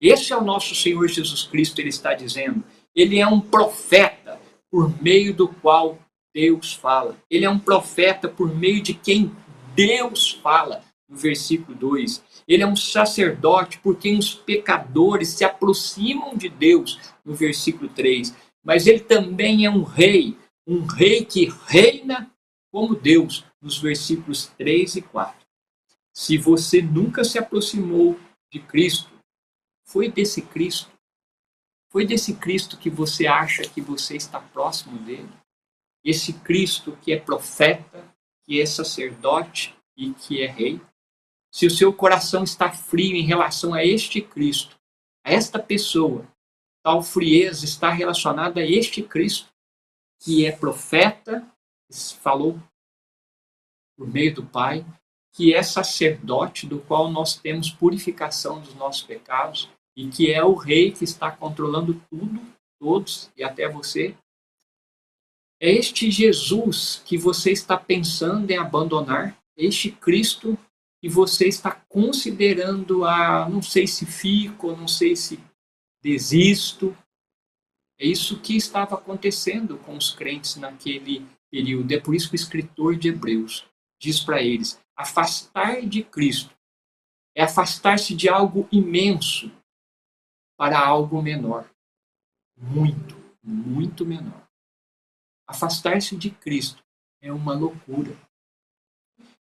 Esse 0.00 0.32
é 0.32 0.36
o 0.38 0.42
nosso 0.42 0.74
Senhor 0.74 1.06
Jesus 1.06 1.42
Cristo, 1.42 1.78
ele 1.78 1.90
está 1.90 2.14
dizendo. 2.14 2.64
Ele 2.96 3.18
é 3.18 3.26
um 3.26 3.38
profeta 3.38 4.40
por 4.70 4.90
meio 5.02 5.34
do 5.34 5.46
qual 5.46 5.98
Deus 6.34 6.72
fala. 6.72 7.18
Ele 7.30 7.44
é 7.44 7.50
um 7.50 7.58
profeta 7.58 8.30
por 8.30 8.56
meio 8.56 8.82
de 8.82 8.94
quem 8.94 9.30
Deus 9.74 10.30
fala, 10.42 10.82
no 11.06 11.18
versículo 11.18 11.76
2. 11.76 12.24
Ele 12.48 12.62
é 12.62 12.66
um 12.66 12.76
sacerdote 12.76 13.78
por 13.80 13.98
quem 13.98 14.16
os 14.16 14.32
pecadores 14.32 15.28
se 15.28 15.44
aproximam 15.44 16.34
de 16.34 16.48
Deus, 16.48 16.98
no 17.26 17.34
versículo 17.34 17.90
3. 17.90 18.34
Mas 18.64 18.86
ele 18.86 19.00
também 19.00 19.66
é 19.66 19.70
um 19.70 19.82
rei, 19.82 20.34
um 20.66 20.86
rei 20.86 21.26
que 21.26 21.52
reina 21.66 22.30
como 22.70 22.94
Deus, 22.94 23.44
nos 23.60 23.78
versículos 23.78 24.46
3 24.58 24.96
e 24.96 25.02
4. 25.02 25.46
Se 26.14 26.38
você 26.38 26.80
nunca 26.80 27.24
se 27.24 27.38
aproximou 27.38 28.18
de 28.52 28.60
Cristo, 28.60 29.10
foi 29.86 30.10
desse 30.10 30.42
Cristo, 30.42 30.90
foi 31.90 32.06
desse 32.06 32.34
Cristo 32.34 32.76
que 32.76 32.88
você 32.88 33.26
acha 33.26 33.62
que 33.62 33.80
você 33.80 34.16
está 34.16 34.40
próximo 34.40 34.98
dele. 34.98 35.28
Esse 36.04 36.32
Cristo 36.32 36.96
que 37.02 37.12
é 37.12 37.18
profeta, 37.18 38.08
que 38.46 38.60
é 38.60 38.66
sacerdote 38.66 39.76
e 39.96 40.12
que 40.14 40.42
é 40.42 40.46
rei. 40.46 40.80
Se 41.52 41.66
o 41.66 41.70
seu 41.70 41.92
coração 41.92 42.44
está 42.44 42.70
frio 42.70 43.16
em 43.16 43.26
relação 43.26 43.74
a 43.74 43.84
este 43.84 44.20
Cristo, 44.20 44.76
a 45.24 45.32
esta 45.32 45.58
pessoa, 45.58 46.26
tal 46.82 47.02
frieza 47.02 47.64
está 47.64 47.90
relacionada 47.90 48.60
a 48.60 48.66
este 48.66 49.02
Cristo, 49.02 49.50
que 50.20 50.46
é 50.46 50.52
profeta, 50.52 51.46
falou 52.20 52.60
por 53.96 54.08
meio 54.08 54.34
do 54.34 54.44
Pai, 54.44 54.84
que 55.32 55.54
é 55.54 55.62
sacerdote, 55.62 56.66
do 56.66 56.80
qual 56.80 57.10
nós 57.10 57.36
temos 57.36 57.70
purificação 57.70 58.60
dos 58.60 58.74
nossos 58.74 59.02
pecados, 59.02 59.68
e 59.96 60.08
que 60.08 60.32
é 60.32 60.42
o 60.42 60.54
Rei 60.54 60.92
que 60.92 61.04
está 61.04 61.30
controlando 61.30 61.94
tudo, 62.10 62.40
todos 62.78 63.30
e 63.36 63.44
até 63.44 63.68
você. 63.68 64.16
É 65.60 65.70
este 65.70 66.10
Jesus 66.10 67.02
que 67.04 67.18
você 67.18 67.52
está 67.52 67.76
pensando 67.76 68.50
em 68.50 68.56
abandonar, 68.56 69.36
este 69.56 69.90
Cristo 69.90 70.58
e 71.02 71.08
você 71.08 71.48
está 71.48 71.70
considerando 71.70 73.04
a 73.04 73.48
não 73.48 73.60
sei 73.60 73.86
se 73.86 74.06
fico, 74.06 74.74
não 74.74 74.88
sei 74.88 75.14
se 75.14 75.38
desisto. 76.02 76.96
É 77.98 78.06
isso 78.06 78.40
que 78.40 78.56
estava 78.56 78.94
acontecendo 78.94 79.76
com 79.78 79.96
os 79.96 80.10
crentes 80.10 80.56
naquele 80.56 81.26
período. 81.50 81.92
É 81.92 82.00
por 82.00 82.14
isso 82.14 82.28
que 82.28 82.34
o 82.34 82.36
escritor 82.36 82.96
de 82.96 83.08
Hebreus 83.08 83.66
diz 83.98 84.20
para 84.20 84.42
eles: 84.42 84.80
afastar 84.96 85.82
de 85.82 86.02
Cristo 86.02 86.54
é 87.34 87.42
afastar-se 87.42 88.14
de 88.14 88.28
algo 88.28 88.68
imenso 88.70 89.50
para 90.56 90.78
algo 90.78 91.22
menor. 91.22 91.70
Muito, 92.56 93.16
muito 93.42 94.04
menor. 94.04 94.46
Afastar-se 95.46 96.16
de 96.16 96.30
Cristo 96.30 96.84
é 97.20 97.32
uma 97.32 97.54
loucura 97.54 98.16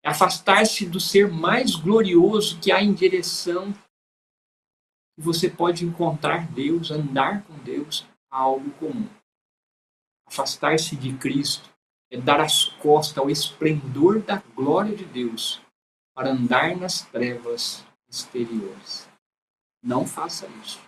afastar-se 0.07 0.85
do 0.85 0.99
ser 0.99 1.29
mais 1.29 1.75
glorioso 1.75 2.59
que 2.59 2.71
há 2.71 2.81
em 2.81 2.93
direção 2.93 3.73
que 3.73 5.21
você 5.21 5.49
pode 5.49 5.83
encontrar 5.83 6.47
Deus, 6.51 6.91
andar 6.91 7.43
com 7.43 7.57
Deus 7.59 8.07
a 8.31 8.37
algo 8.39 8.71
comum. 8.71 9.09
Afastar-se 10.25 10.95
de 10.95 11.17
Cristo 11.17 11.69
é 12.09 12.17
dar 12.17 12.39
as 12.39 12.65
costas 12.65 13.17
ao 13.17 13.29
esplendor 13.29 14.21
da 14.21 14.41
glória 14.55 14.95
de 14.95 15.05
Deus 15.05 15.61
para 16.13 16.31
andar 16.31 16.75
nas 16.75 17.01
trevas 17.01 17.83
exteriores. 18.09 19.07
Não 19.83 20.05
faça 20.05 20.47
isso. 20.63 20.79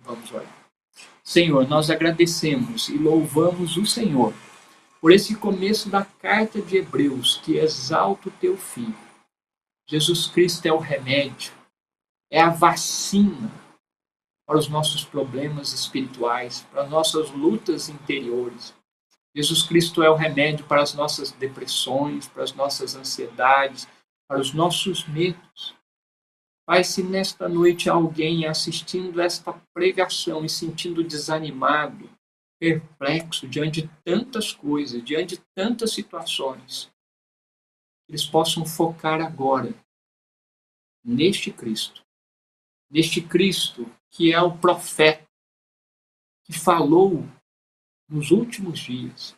Vamos 0.00 0.30
orar. 0.32 0.52
Senhor, 1.22 1.66
nós 1.66 1.90
agradecemos 1.90 2.88
e 2.88 2.98
louvamos 2.98 3.76
o 3.76 3.86
Senhor 3.86 4.34
por 5.00 5.12
esse 5.12 5.34
começo 5.36 5.88
da 5.88 6.04
carta 6.04 6.60
de 6.60 6.76
Hebreus 6.76 7.36
que 7.44 7.56
exalta 7.56 8.28
o 8.28 8.32
teu 8.32 8.56
filho. 8.56 8.96
Jesus 9.86 10.26
Cristo 10.26 10.66
é 10.66 10.72
o 10.72 10.78
remédio, 10.78 11.52
é 12.30 12.40
a 12.40 12.50
vacina 12.50 13.50
para 14.46 14.58
os 14.58 14.68
nossos 14.68 15.04
problemas 15.04 15.72
espirituais, 15.72 16.66
para 16.70 16.82
as 16.82 16.90
nossas 16.90 17.30
lutas 17.30 17.88
interiores. 17.88 18.74
Jesus 19.34 19.62
Cristo 19.64 20.02
é 20.02 20.08
o 20.08 20.14
remédio 20.14 20.64
para 20.66 20.82
as 20.82 20.94
nossas 20.94 21.32
depressões, 21.32 22.28
para 22.28 22.44
as 22.44 22.52
nossas 22.52 22.94
ansiedades, 22.94 23.88
para 24.28 24.40
os 24.40 24.52
nossos 24.52 25.06
medos. 25.08 25.74
Pai, 26.66 26.84
se 26.84 27.02
nesta 27.02 27.48
noite 27.48 27.90
alguém 27.90 28.46
assistindo 28.46 29.20
esta 29.20 29.52
pregação 29.74 30.44
e 30.44 30.48
sentindo 30.48 31.02
desanimado, 31.02 32.08
perplexo 32.58 33.46
diante 33.48 33.82
de 33.82 33.90
tantas 34.04 34.52
coisas, 34.52 35.04
diante 35.04 35.36
de 35.36 35.42
tantas 35.54 35.92
situações, 35.92 36.90
eles 38.08 38.24
possam 38.24 38.64
focar 38.64 39.20
agora 39.20 39.74
neste 41.04 41.50
Cristo, 41.50 42.02
neste 42.90 43.20
Cristo 43.20 43.90
que 44.10 44.32
é 44.32 44.40
o 44.40 44.56
profeta 44.56 45.26
que 46.44 46.52
falou 46.52 47.28
nos 48.08 48.30
últimos 48.30 48.78
dias, 48.78 49.36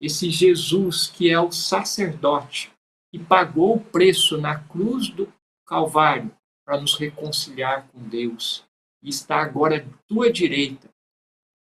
esse 0.00 0.30
Jesus 0.30 1.06
que 1.06 1.30
é 1.30 1.40
o 1.40 1.52
sacerdote 1.52 2.70
que 3.10 3.18
pagou 3.18 3.76
o 3.76 3.80
preço 3.80 4.38
na 4.38 4.58
cruz 4.58 5.08
do 5.08 5.32
Calvário 5.66 6.30
para 6.64 6.80
nos 6.80 6.94
reconciliar 6.94 7.88
com 7.88 8.00
Deus 8.08 8.64
e 9.02 9.08
está 9.08 9.36
agora 9.36 9.78
à 9.78 9.98
tua 10.08 10.32
direita 10.32 10.88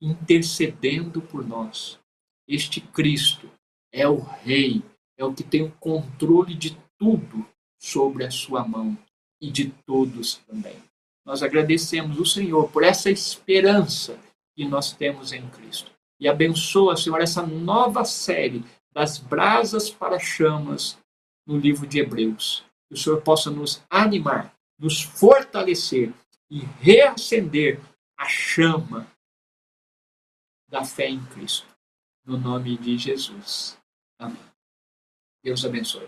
intercedendo 0.01 1.21
por 1.21 1.47
nós. 1.47 1.99
Este 2.47 2.82
Cristo 2.82 3.49
é 3.91 4.08
o 4.08 4.19
Rei, 4.19 4.84
é 5.17 5.23
o 5.23 5.34
que 5.34 5.43
tem 5.43 5.62
o 5.62 5.71
controle 5.73 6.56
de 6.56 6.75
tudo 6.97 7.45
sobre 7.80 8.25
a 8.25 8.32
sua 8.32 8.67
mão 8.67 8.97
e 9.39 9.49
de 9.49 9.69
todos 9.86 10.38
também. 10.47 10.75
Nós 11.25 11.43
agradecemos 11.43 12.19
o 12.19 12.25
Senhor 12.25 12.69
por 12.71 12.84
essa 12.84 13.10
esperança 13.10 14.19
que 14.56 14.65
nós 14.65 14.91
temos 14.91 15.32
em 15.32 15.47
Cristo. 15.49 15.91
E 16.21 16.29
abençoa, 16.29 16.95
Senhor, 16.95 17.19
essa 17.19 17.41
nova 17.41 18.05
série 18.05 18.63
das 18.93 19.17
brasas 19.17 19.89
para 19.89 20.19
chamas 20.19 20.99
no 21.47 21.57
livro 21.57 21.88
de 21.88 21.99
Hebreus. 21.99 22.63
Que 22.88 22.93
o 22.93 22.97
Senhor 22.97 23.21
possa 23.23 23.49
nos 23.49 23.84
animar, 23.89 24.53
nos 24.77 25.01
fortalecer 25.01 26.13
e 26.47 26.60
reacender 26.79 27.81
a 28.15 28.27
chama 28.27 29.07
da 30.69 30.86
fé 30.86 31.10
em 31.10 31.25
Cristo. 31.25 31.65
No 32.23 32.38
nome 32.38 32.77
de 32.77 32.99
Jesus. 32.99 33.79
Amém. 34.19 34.38
Deus 35.43 35.65
abençoe. 35.65 36.07